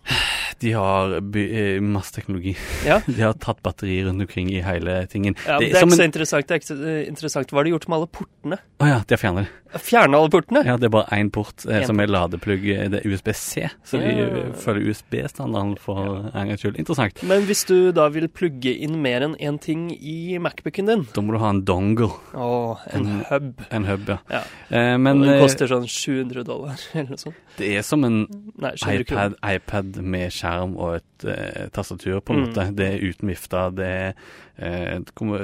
de 0.62 0.72
har 0.76 1.16
eh, 1.18 1.80
masse 1.82 2.12
teknologi. 2.14 2.52
Ja. 2.86 3.00
De 3.08 3.16
har 3.24 3.34
tatt 3.42 3.64
batterier 3.66 4.06
rundt 4.06 4.22
omkring 4.22 4.52
i 4.54 4.60
hele 4.62 5.00
tingen. 5.10 5.34
Ja, 5.48 5.58
men 5.58 5.70
det 5.72 5.78
er 5.80 5.86
ikke 5.88 5.96
så 5.96 6.02
en- 6.04 6.10
interessant. 6.12 6.48
Det 6.48 6.54
er 6.54 6.60
ikke 6.62 6.70
så 6.70 7.08
interessant. 7.08 7.50
Hva 7.50 7.58
har 7.62 7.66
de 7.66 7.72
gjort 7.74 7.88
med 7.90 7.98
alle 7.98 8.10
portene? 8.14 8.60
Å 8.82 8.90
ja, 8.92 9.00
de 9.08 9.16
har 9.16 9.22
fjernet 9.24 9.48
det. 9.48 9.82
Fjerne 9.82 10.20
alle 10.20 10.30
portene? 10.30 10.62
Ja, 10.68 10.76
det 10.78 10.90
er 10.90 10.94
bare 10.94 11.08
én 11.18 11.30
port 11.34 11.64
eh, 11.66 11.86
som 11.88 11.98
er 12.04 12.12
ladeplugg. 12.12 12.62
Det 12.92 13.00
er 13.00 13.08
USB-C, 13.10 13.70
så 13.88 14.02
de 14.04 14.12
Ja. 14.12 14.28
følger 14.62 14.92
USB-standarden 14.92 15.78
for 15.80 16.28
en 16.30 16.50
gangs 16.52 16.62
skyld. 16.62 16.78
Interessant. 16.84 17.24
Men 17.26 17.46
hvis 17.48 17.64
du 17.70 17.92
da 17.96 18.10
vil 18.14 18.28
plugge 18.30 18.74
inn 18.84 19.00
mer 19.02 19.24
enn 19.26 19.38
én 19.40 19.58
ting 19.64 19.88
i 19.96 20.38
Macbooken 20.44 20.92
din 20.92 21.08
Da 21.16 21.22
må 21.24 21.34
du 21.34 21.40
ha 21.42 21.50
en 21.56 21.64
dongle, 21.66 22.12
Å, 22.36 22.78
en 22.94 23.08
En- 23.08 23.26
hub. 23.32 23.64
en 23.72 23.86
hub, 23.88 24.10
ja. 24.12 24.20
Ja. 24.30 24.44
Eh, 24.72 24.98
Men, 24.98 25.20
den 25.20 25.34
eh, 25.34 25.42
koster 25.42 25.68
sånn 25.68 25.84
700 25.86 26.44
dollar 26.48 26.80
eller 26.94 27.10
noe 27.12 27.20
sånt. 27.20 27.36
det 27.58 27.74
er 27.76 27.82
som 27.84 28.06
en 28.08 28.22
Nei, 28.62 28.72
iPad, 29.02 29.36
iPad 29.44 29.98
med 30.02 30.32
skjerm 30.32 30.78
og 30.80 30.96
et 31.02 31.26
eh, 31.28 31.68
tastatur, 31.76 32.22
på 32.22 32.34
en 32.34 32.40
Mm. 32.42 32.48
måte. 32.48 32.68
Det 32.76 32.88
er 32.94 33.04
uten 33.04 33.28
vifte. 33.34 33.66
Det 33.76 33.90
er 33.92 34.14
eh, 34.58 35.00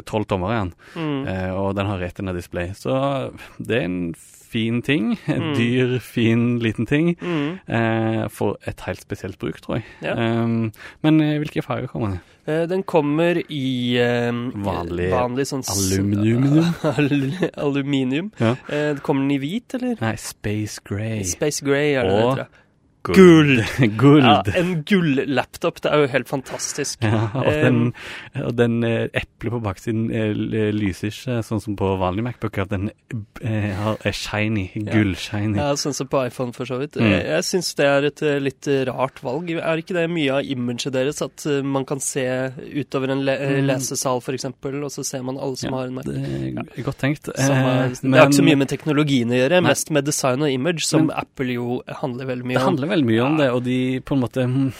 tolv 0.07 0.25
tommer 0.31 0.53
igjen, 0.55 0.73
Mm. 0.95 1.27
eh, 1.27 1.51
og 1.59 1.75
den 1.75 1.85
har 1.91 1.99
retina 1.99 2.33
display. 2.33 2.71
Så 2.73 3.33
det 3.59 3.81
er 3.81 3.85
en 3.89 4.13
fin 4.47 4.81
ting. 4.81 5.13
En 5.27 5.41
Mm. 5.47 5.53
dyr, 5.57 5.99
fin, 5.99 6.45
liten 6.63 6.85
ting. 6.89 7.13
Mm. 7.21 7.59
Eh, 7.67 8.27
for 8.29 8.57
et 8.67 8.79
helt 8.87 9.01
spesielt 9.01 9.37
bruk, 9.39 9.59
tror 9.61 9.75
jeg. 9.81 9.85
Ja. 10.03 10.15
Um, 10.43 10.71
men 11.03 11.21
eh, 11.21 11.37
hvilke 11.43 11.61
farger 11.65 11.87
kommer 11.91 12.07
den? 12.15 12.19
Eh, 12.47 12.65
Den 12.71 12.83
kommer 12.87 13.41
i 13.49 13.97
eh, 13.99 14.31
Vanlig 14.63 15.09
vanlig 15.11 15.47
sånn 15.49 15.63
aluminium? 15.67 16.63
Aluminium. 17.67 18.31
Ja. 18.39 18.55
Eh, 18.69 18.95
kommer 19.03 19.21
den 19.27 19.31
i 19.35 19.39
hvit, 19.41 19.73
eller? 19.77 19.97
Nei, 20.01 20.15
Space 20.21 20.79
Grey. 20.87 21.23
Space 21.27 21.63
Grey 21.65 21.93
er 21.99 22.07
det 22.07 22.15
det 22.15 22.23
Og 22.23 22.37
jeg. 22.37 22.45
ja. 22.47 22.63
Gull. 23.15 23.63
Gull. 24.01 24.23
Ja, 24.25 24.41
en 24.59 24.83
gull-laptop. 24.87 25.81
Det 25.83 25.91
er 25.91 26.03
jo 26.03 26.07
helt 26.11 26.27
fantastisk. 26.29 27.03
Ja, 27.05 27.29
og 27.33 27.47
Eh, 27.47 27.61
den, 27.63 27.93
og 28.43 28.55
den 28.57 28.83
eh, 28.83 29.07
eplet 29.15 29.51
på 29.53 29.61
baksiden 29.63 30.09
eh, 30.11 30.33
lyser 30.75 31.07
ikke 31.13 31.37
sånn 31.47 31.61
som 31.63 31.75
på 31.79 31.93
vanlige 32.01 32.23
Macbook, 32.27 32.57
at 32.65 32.69
den 32.73 32.89
er 33.41 34.11
shiny, 34.15 34.67
gull-shiny. 34.75 35.57
Ja, 35.59 35.71
sånn 35.79 35.95
som 35.95 36.09
på 36.11 36.21
iPhone, 36.27 36.53
for 36.55 36.67
så 36.69 36.77
vidt. 36.81 36.97
Mm. 36.99 37.11
Jeg, 37.15 37.45
syns 37.47 37.71
det 37.79 37.87
er 37.87 38.07
et 38.09 38.23
litt 38.43 38.67
rart 38.89 39.21
valg. 39.25 39.49
Er 39.57 39.81
ikke 39.81 39.95
det 39.97 40.07
mye 40.11 40.39
av 40.39 40.47
imaget 40.49 40.93
deres? 40.95 41.21
At 41.25 41.45
man 41.63 41.85
kan 41.87 42.01
se 42.03 42.25
utover 42.73 43.13
en 43.15 43.23
le 43.27 43.35
Mm. 43.37 43.65
lesesal, 43.69 44.17
f.eks., 44.19 44.45
og 44.47 44.89
så 44.91 45.03
ser 45.05 45.21
man 45.23 45.37
alle 45.37 45.55
som 45.57 45.69
Ja, 45.71 45.77
har 45.77 45.87
en 45.87 45.93
Mac. 45.95 46.05
Det 46.07 46.79
er 46.79 46.83
godt 46.83 46.97
tenkt. 46.99 47.29
Er, 47.29 47.91
det 47.93 48.11
har 48.17 48.27
ikke 48.27 48.39
så 48.41 48.43
mye 48.45 48.57
med 48.59 48.67
teknologien 48.71 49.29
å 49.31 49.37
gjøre, 49.37 49.61
Nei. 49.61 49.69
mest 49.69 49.91
med 49.93 50.05
design 50.05 50.41
og 50.43 50.49
image, 50.51 50.83
som 50.85 51.07
Men- 51.07 51.15
Apple 51.17 51.53
jo 51.53 51.81
handler 52.01 52.25
veldig 52.27 52.45
mye 52.45 52.57
det 52.57 52.63
om. 52.63 52.67
Veldig 52.97 53.11
mye 53.11 53.25
om 53.25 53.37
det, 53.37 53.51
og 53.53 53.63
de 53.65 53.77
på 54.01 54.17
en 54.17 54.23
måte 54.25 54.47
hmm, 54.49 54.71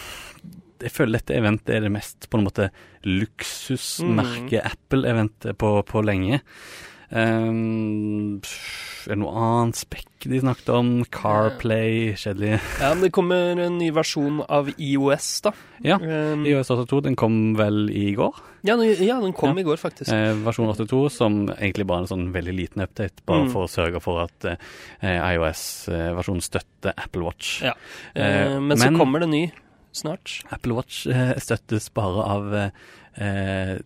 Jeg 0.82 0.94
føler 0.94 1.18
dette 1.18 1.38
eventet 1.38 1.74
er 1.74 1.86
det 1.86 1.94
mest 1.94 2.28
på 2.30 2.38
en 2.38 2.46
måte 2.46 2.70
luksusmerke 3.08 4.62
Apple-eventet 4.62 5.58
på, 5.58 5.72
på 5.88 6.04
lenge. 6.06 6.42
Um, 7.10 8.42
er 9.08 9.14
det 9.14 9.18
noe 9.22 9.32
annet 9.40 9.78
spekk 9.80 10.26
de 10.28 10.40
snakket 10.44 10.68
om? 10.76 10.90
Carplay, 11.14 12.10
kjedelig. 12.20 12.58
Ja, 12.82 12.90
men 12.92 13.06
det 13.06 13.12
kommer 13.16 13.62
en 13.64 13.78
ny 13.80 13.88
versjon 13.96 14.42
av 14.52 14.68
IOS, 14.76 15.30
da. 15.46 15.54
Ja. 15.86 15.96
Um, 16.02 16.44
iOS 16.50 16.68
82 16.74 17.00
den 17.06 17.16
kom 17.16 17.38
vel 17.56 17.86
i 17.96 18.10
går? 18.18 18.42
ja, 18.68 18.76
ja, 18.76 19.22
den 19.24 19.32
kom 19.38 19.54
Ja. 19.56 19.62
i 19.62 19.64
går, 19.64 19.78
faktisk. 19.80 20.12
Eh, 20.12 20.34
versjon 20.44 20.68
82, 20.74 21.10
som 21.16 21.38
egentlig 21.56 21.86
bare 21.88 22.02
er 22.02 22.08
en 22.08 22.12
sånn 22.12 22.34
veldig 22.34 22.56
liten 22.58 22.84
update, 22.84 23.24
bare 23.26 23.46
Mm. 23.46 23.52
for 23.54 23.64
å 23.64 23.72
sørge 23.72 24.02
for 24.04 24.24
at 24.26 24.46
eh, 24.46 24.58
iOS-versjonen 25.38 26.44
støtter 26.44 26.92
Apple 26.98 27.24
Watch. 27.24 27.62
Ja. 27.64 27.74
Eh, 28.16 28.28
Eh, 28.56 28.60
men, 28.60 28.76
så 28.78 28.92
kommer 28.98 29.20
det 29.24 29.30
ny, 29.30 29.52
snart. 29.94 30.42
Apple 30.52 30.74
Watch 30.76 31.06
eh, 31.08 31.34
støttes 31.40 31.88
bare 31.94 32.26
av 32.28 32.54
eh, 33.16 33.80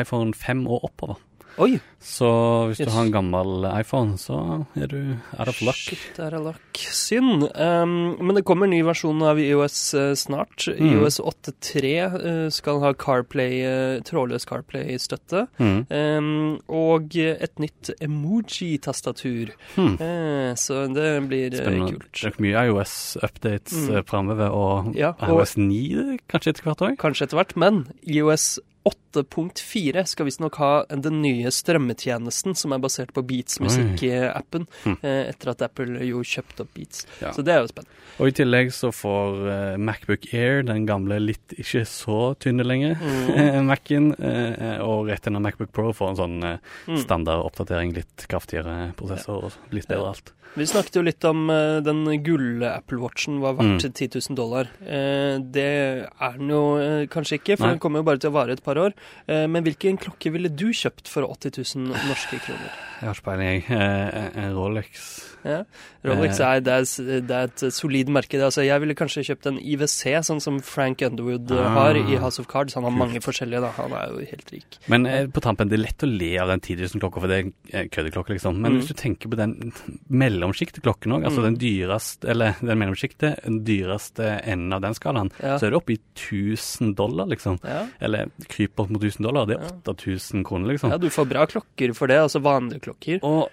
iPhone 0.00 0.32
5 0.34 0.66
og 0.66 0.84
oppover. 0.90 1.16
Oi! 1.62 1.76
Så 2.04 2.26
hvis 2.68 2.80
Yes. 2.80 2.88
du 2.88 2.92
har 2.92 3.04
en 3.06 3.12
gammel 3.14 3.64
iPhone, 3.80 4.18
så 4.18 4.66
er 4.76 4.86
du 4.90 5.16
out 5.38 5.48
of 5.48 5.60
luck. 5.62 5.76
Shit, 5.78 6.02
det 6.16 6.26
er 6.26 6.38
luck. 6.42 6.58
Synd. 6.76 7.44
Um, 7.56 8.16
men 8.20 8.34
det 8.36 8.42
kommer 8.44 8.66
en 8.66 8.74
ny 8.74 8.82
versjon 8.84 9.22
av 9.24 9.38
IOS 9.40 9.94
eh, 9.94 10.10
snart. 10.18 10.66
Mm. 10.68 10.90
IOS 10.98 11.20
8.3 11.22 11.92
eh, 12.02 12.48
skal 12.52 12.80
ha 12.82 12.90
CarPlay, 12.92 13.62
uh, 13.64 14.02
trådløs 14.04 14.44
CarPlay-støtte. 14.50 15.46
Mm. 15.62 15.86
Um, 15.88 16.58
og 16.68 17.16
et 17.16 17.56
nytt 17.62 17.94
emoji-tastatur. 18.04 19.54
Mm. 19.78 19.94
Uh, 20.02 20.52
så 20.60 20.82
det 20.92 21.08
blir 21.30 21.54
eh, 21.54 21.60
Spennende. 21.62 21.92
kult. 21.94 22.12
Det 22.20 22.34
er 22.34 22.42
mye 22.42 22.66
iOS-updates 22.68 23.88
Mm. 23.88 24.04
framover, 24.10 24.50
og 24.50 24.92
Ja, 24.96 25.14
og- 25.20 25.28
iOS 25.40 25.56
9 25.56 26.18
kanskje 26.28 26.52
etter 26.52 26.62
hvert 26.68 26.82
òg? 26.90 26.96
Kanskje 26.98 27.22
etter 27.30 27.38
hvert, 27.40 27.56
men 27.56 27.86
IOS 28.06 28.58
8.4 28.84 30.02
skal 30.06 30.26
visstnok 30.28 30.56
ha 30.60 30.70
den 30.90 31.20
nye 31.22 31.50
strømmetjenesten 31.54 32.56
som 32.58 32.74
er 32.74 32.82
basert 32.82 33.12
på 33.16 33.22
Beats 33.26 33.58
Oi. 33.60 33.64
musikkappen, 33.66 34.66
Hm. 34.84 34.96
eh, 35.02 35.28
etter 35.30 35.50
at 35.54 35.62
Apple 35.62 36.00
jo 36.04 36.20
kjøpte 36.22 36.60
opp 36.66 36.74
Beats. 36.74 37.06
Ja. 37.22 37.30
Så 37.32 37.42
det 37.44 37.54
er 37.54 37.62
jo 37.62 37.68
spennende. 37.72 37.94
Og 38.20 38.28
i 38.28 38.34
tillegg 38.36 38.72
så 38.76 38.92
får 38.94 39.48
eh, 39.54 39.76
Macbook 39.78 40.28
Air, 40.34 40.62
den 40.62 40.84
gamle 40.86 41.18
litt 41.22 41.54
ikke 41.56 41.84
så 41.88 42.34
tynne 42.38 42.64
lenger, 42.66 42.94
Mm. 43.04 43.66
Mac-en, 43.66 44.12
eh, 44.20 44.78
og 44.84 45.08
rett 45.08 45.26
under 45.26 45.40
Macbook 45.40 45.72
Pro 45.72 45.92
får 45.92 46.10
en 46.10 46.16
sånn 46.16 46.58
Mm. 46.86 46.98
standard 46.98 47.44
oppdatering, 47.44 47.94
litt 47.94 48.26
kraftigere 48.28 48.94
prosessor 48.96 49.44
og 49.44 49.52
litt 49.72 49.88
bedre 49.88 50.08
alt. 50.12 50.32
Vi 50.56 50.62
snakket 50.66 50.94
jo 50.94 51.02
litt 51.02 51.24
om 51.24 51.48
den 51.82 52.04
gulle 52.22 52.62
Apple 52.76 52.98
Watchen 52.98 53.40
var 53.40 53.54
verdt 53.54 53.82
Mm. 53.82 53.92
10 53.92 54.08
000 54.30 54.36
dollar. 54.36 54.68
Det 54.78 56.06
er 56.20 56.32
den 56.38 56.48
jo 56.48 57.06
kanskje 57.10 57.40
ikke, 57.40 57.56
for 57.58 57.66
Nei. 57.66 57.72
den 57.74 57.80
kommer 57.80 57.98
jo 57.98 58.02
bare 58.04 58.18
til 58.18 58.30
å 58.30 58.34
vare 58.34 58.52
et 58.52 58.62
par 58.62 58.73
år. 58.78 58.92
Eh, 59.28 59.46
men 59.46 59.62
hvilken 59.64 59.98
klokke 59.98 60.32
ville 60.32 60.48
du 60.48 60.68
kjøpt 60.72 61.08
for 61.08 61.22
80 61.22 61.76
000 61.76 61.86
norske 62.08 62.38
kroner? 62.44 62.70
Jeg 63.00 63.08
har 63.08 63.14
ikke 63.14 63.24
peiling, 63.24 63.62
jeg. 63.68 63.70
Eh, 63.70 64.44
En 64.44 64.54
Rolex. 64.56 65.30
Ja. 65.44 65.64
Rolex 66.04 66.40
Eh. 66.40 66.46
er, 66.56 66.60
det 66.60 66.72
er, 66.72 67.20
det 67.20 67.30
er 67.30 67.44
et 67.44 67.72
solid 67.74 68.08
merke. 68.08 68.38
Altså, 68.40 68.64
jeg 68.64 68.80
ville 68.80 68.94
kanskje 68.94 69.24
kjøpt 69.28 69.46
en 69.46 69.58
IWC, 69.60 70.22
sånn 70.24 70.40
som 70.40 70.60
Frank 70.60 71.02
Underwood 71.02 71.50
eh, 71.52 71.58
Ah. 71.58 71.68
har 71.74 71.94
i 71.96 72.16
House 72.16 72.38
of 72.40 72.46
Cards. 72.48 72.74
Han 72.74 72.84
har 72.84 72.90
Kult. 72.90 72.98
mange 72.98 73.20
forskjellige, 73.20 73.60
da. 73.60 73.70
Han 73.76 73.92
er 73.92 74.08
jo 74.08 74.24
helt 74.30 74.50
rik. 74.52 74.78
Men 74.88 75.06
eh, 75.06 75.26
på 75.26 75.40
tampen, 75.44 75.68
det 75.68 75.78
er 75.78 75.84
lett 75.84 76.02
å 76.02 76.08
le 76.18 76.38
av 76.38 76.48
den 76.48 76.60
10 76.60 76.76
000-klokka, 76.76 77.20
for 77.20 77.28
det 77.28 77.38
er 77.72 77.78
en 77.82 77.88
køddeklokke, 77.90 78.30
liksom. 78.38 78.56
Men 78.60 78.72
Mm. 78.72 78.78
hvis 78.80 78.88
du 78.88 78.94
tenker 78.94 79.28
på 79.28 79.36
den 79.36 79.72
mellomsjikteklokken 80.08 81.12
òg, 81.12 81.24
altså 81.24 81.40
Mm. 81.40 81.44
den 81.44 81.56
dyreste, 81.58 82.28
eller 82.30 82.54
den 82.60 82.78
mellomsjiktet, 82.78 83.42
den 83.44 83.64
dyreste 83.64 84.40
enden 84.44 84.72
av 84.72 84.80
den 84.80 84.94
skalaen, 84.94 85.30
Ja. 85.42 85.58
så 85.58 85.66
er 85.66 85.70
det 85.70 85.76
oppe 85.82 85.92
i 85.94 85.98
1000 86.14 86.94
dollar, 86.94 87.26
liksom. 87.26 87.58
Ja. 87.64 87.86
Eller 88.00 88.30
kryper 88.64 88.84
opp 88.86 88.90
mot 88.96 89.02
1000 89.04 89.24
dollar, 89.28 89.46
det 89.46 89.56
er 89.60 89.74
8000 89.92 90.44
kroner, 90.48 90.72
liksom. 90.74 90.90
ja, 90.90 90.98
du 90.98 91.10
får 91.12 91.28
bra 91.30 91.44
klokker 91.46 91.92
for 91.94 92.08
det. 92.10 92.18
Altså 92.24 92.40
vanlige 92.44 92.80
klokker. 92.88 93.20
Og 93.22 93.50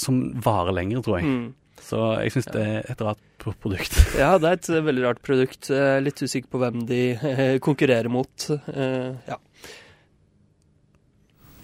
som 0.00 0.22
varer 0.40 0.72
lenger, 0.72 1.02
tror 1.04 1.20
jeg. 1.20 1.28
Mm. 1.28 1.50
Så 1.82 1.98
jeg 2.22 2.32
syns 2.32 2.46
det 2.54 2.62
er 2.64 2.86
et 2.94 3.00
rart 3.04 3.20
produkt. 3.60 3.96
Ja, 4.22 4.36
det 4.40 4.48
er 4.48 4.58
et 4.60 4.68
eh, 4.70 4.84
veldig 4.86 5.02
rart 5.04 5.20
produkt. 5.26 5.68
Eh, 5.74 5.98
Litt 6.00 6.22
usikker 6.22 6.48
på 6.52 6.60
hvem 6.62 6.84
de 6.88 7.00
eh, 7.18 7.56
konkurrerer 7.62 8.08
mot. 8.12 8.46
Eh, 8.72 9.12
ja. 9.28 9.36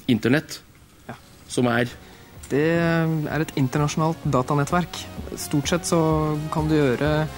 Internett, 0.09 0.61
Ja. 1.09 1.15
som 1.49 1.67
er 1.71 1.89
Det 2.51 2.63
er 2.65 3.41
et 3.45 3.51
internasjonalt 3.61 4.23
datanettverk. 4.25 5.01
Stort 5.37 5.69
sett 5.69 5.85
så 5.85 6.01
kan 6.53 6.69
du 6.69 6.75
gjøre 6.79 7.29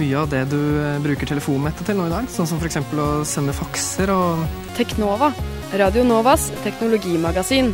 mye 0.00 0.16
av 0.20 0.30
det 0.32 0.44
du 0.52 0.60
eh, 0.80 0.96
bruker 1.04 1.28
telefonnettet 1.28 1.88
til 1.88 1.98
nå 1.98 2.08
i 2.08 2.14
dag. 2.14 2.30
Sånn 2.32 2.48
som 2.48 2.60
f.eks. 2.60 2.80
å 2.80 3.10
sende 3.28 3.56
fakser 3.56 4.12
og 4.14 4.46
Teknova. 4.78 5.32
Radio 5.76 6.04
Novas 6.06 6.50
teknologimagasin. 6.64 7.72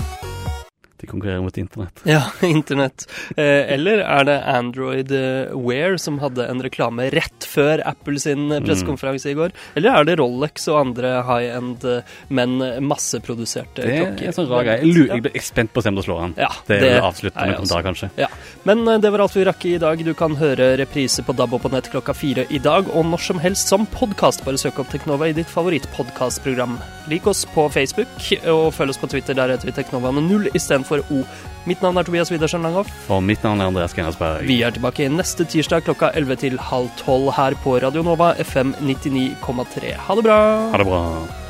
De 1.02 1.08
konkurrerer 1.10 1.42
mot 1.42 1.56
internett. 1.58 2.00
Ja, 2.06 2.20
internett. 2.46 3.08
Eh, 3.36 3.72
eller 3.74 4.04
er 4.06 4.26
det 4.28 4.36
Android 4.46 5.10
eh, 5.10 5.50
Wear 5.58 5.96
som 5.98 6.20
hadde 6.22 6.46
en 6.46 6.62
reklame 6.62 7.08
rett 7.10 7.46
før 7.50 7.82
Apple 7.90 8.20
sin 8.22 8.44
eh, 8.54 8.60
pressekonferanse 8.62 9.32
i 9.32 9.34
går? 9.34 9.50
Eller 9.74 9.98
er 9.98 10.06
det 10.06 10.14
Rolex 10.20 10.68
og 10.70 10.78
andre 10.78 11.10
high-end, 11.26 11.82
eh, 11.90 12.12
men 12.30 12.54
masseproduserte 12.86 13.82
Det 13.82 13.96
er 13.98 14.22
en 14.30 14.36
sånn 14.36 14.46
rar 14.52 14.62
greie. 14.68 14.86
Jeg, 14.86 15.24
blir 15.26 15.34
jeg 15.34 15.42
spent 15.48 15.74
på 15.74 15.82
å 15.82 15.84
se 15.84 15.90
om 15.90 15.98
det 15.98 16.06
slår 16.06 16.22
an. 16.28 16.36
Ja, 16.38 16.52
Det 16.70 16.78
det 16.78 16.92
vel 16.94 17.08
avsluttende 17.08 17.48
en 17.48 17.58
kommentar, 17.58 17.82
kanskje. 17.88 18.10
Ja, 18.22 18.30
Men 18.68 18.86
det 19.02 19.10
var 19.10 19.24
alt 19.26 19.34
vi 19.34 19.46
rakk 19.50 19.66
i 19.72 19.74
dag. 19.82 20.06
Du 20.06 20.12
kan 20.14 20.38
høre 20.38 20.70
reprise 20.78 21.26
på 21.26 21.34
DAB 21.34 21.58
og 21.58 21.64
på 21.66 21.72
nett 21.74 21.90
klokka 21.90 22.14
fire 22.14 22.46
i 22.54 22.62
dag, 22.62 22.86
og 22.94 23.10
når 23.10 23.26
som 23.26 23.42
helst 23.42 23.74
som 23.74 23.88
podkast. 23.90 24.46
Bare 24.46 24.60
søk 24.60 24.78
opp 24.78 24.94
Teknova 24.94 25.26
i 25.32 25.34
ditt 25.34 25.50
favorittpodkastprogram. 25.50 26.78
Lik 27.10 27.26
oss 27.26 27.42
på 27.50 27.66
Facebook, 27.74 28.10
og 28.46 28.68
følg 28.76 28.94
oss 28.94 29.00
på 29.02 29.10
Twitter. 29.10 29.34
Der 29.34 29.50
heter 29.56 29.66
vi 29.66 29.74
Teknova 29.74 30.12
med 30.14 30.28
null 30.30 30.46
istedenfor 30.54 30.91
O. 31.10 31.24
Mitt 31.64 31.80
navn 31.82 31.96
er 31.96 32.04
Tobias 32.04 32.30
Widersen 32.30 32.62
Langhoff. 32.62 32.90
Og 33.08 33.22
mitt 33.22 33.42
navn 33.46 33.60
er 33.60 33.70
Andreas 33.70 33.94
Gennersberg. 33.94 34.42
Vi 34.48 34.62
er 34.66 34.74
tilbake 34.74 35.08
neste 35.08 35.46
tirsdag 35.46 35.84
klokka 35.86 36.10
11 36.18 36.36
til 36.42 36.58
halv 36.58 36.90
12 37.04 37.30
her 37.38 37.54
på 37.62 37.78
Radio 37.82 38.02
Nova 38.02 38.34
FM 38.42 38.74
99,3. 38.82 39.94
Ha 39.94 40.18
det 40.18 40.24
bra! 40.26 40.40
Ha 40.74 40.82
det 40.82 40.86
bra. 40.90 41.41